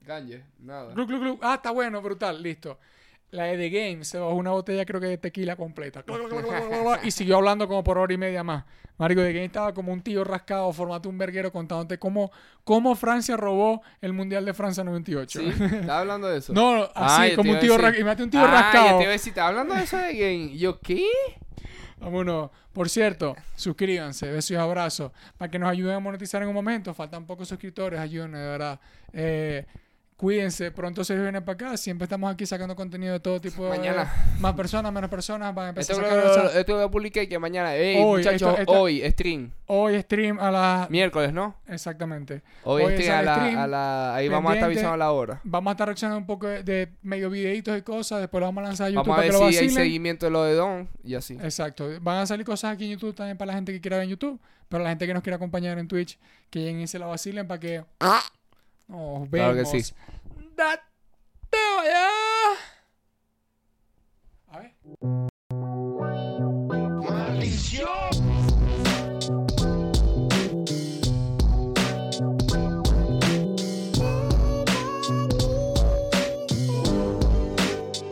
[0.07, 0.95] Kanye, nada.
[0.95, 1.39] Glu, glu, glu.
[1.43, 2.79] Ah, está bueno, brutal, listo.
[3.35, 6.05] La de The Game se bajó una botella, creo que de tequila completa.
[7.03, 8.65] Y siguió hablando como por hora y media más.
[8.97, 12.31] Marico, The Game estaba como un tío rascado, formate un verguero contándote cómo,
[12.63, 15.41] cómo Francia robó el Mundial de Francia 98.
[15.41, 16.53] Sí, estaba hablando de eso.
[16.53, 17.83] No, Ah, así, yo como un tío, decir.
[17.83, 18.99] ra- imagínate un tío Ah, rascado.
[18.99, 20.57] te iba a decir, ¿estaba hablando de eso de game?
[20.57, 21.05] ¿Yo qué?
[21.99, 22.51] Vámonos.
[22.73, 25.11] Por cierto, suscríbanse, besos y abrazos.
[25.39, 26.93] Para que nos ayuden a monetizar en un momento.
[26.95, 28.81] Faltan pocos suscriptores, ayúdenme, de verdad.
[29.13, 29.67] Eh,
[30.25, 31.77] cuídense, pronto se viene para acá.
[31.77, 33.65] Siempre estamos aquí sacando contenido de todo tipo.
[33.65, 34.11] de- Mañana.
[34.41, 35.55] más personas, menos personas.
[35.55, 36.45] Van a empezar Esto a lo, sacar.
[36.45, 37.75] lo- esa- esto lo publiqué que mañana.
[37.75, 39.51] Ey, Hoy, muchachos, esto- hoy, stream.
[39.67, 40.89] Hoy stream a las.
[40.91, 41.57] Miércoles, ¿no?
[41.69, 42.43] Exactamente.
[42.63, 45.41] Hoy, Hoy stream, a la, stream, a la- Ahí vamos a estar avisando la hora.
[45.45, 48.21] Vamos a estar reaccionando un poco de, de medio videitos y cosas.
[48.21, 49.69] Después lo vamos a lanzar a YouTube Vamos a para ver que lo si hay
[49.69, 51.35] seguimiento de lo de Don y así.
[51.35, 51.87] Exacto.
[52.01, 54.11] Van a salir cosas aquí en YouTube también para la gente que quiera ver en
[54.11, 54.41] YouTube.
[54.71, 56.19] Pero la gente que nos quiera acompañar en Twitch,
[56.49, 57.85] que lleguen y se la vacilen para que
[58.89, 59.31] nos vemos.
[59.31, 59.95] Claro que sí.
[60.57, 60.85] ¡Date
[61.53, 62.09] vaya!
[64.53, 65.34] A ver.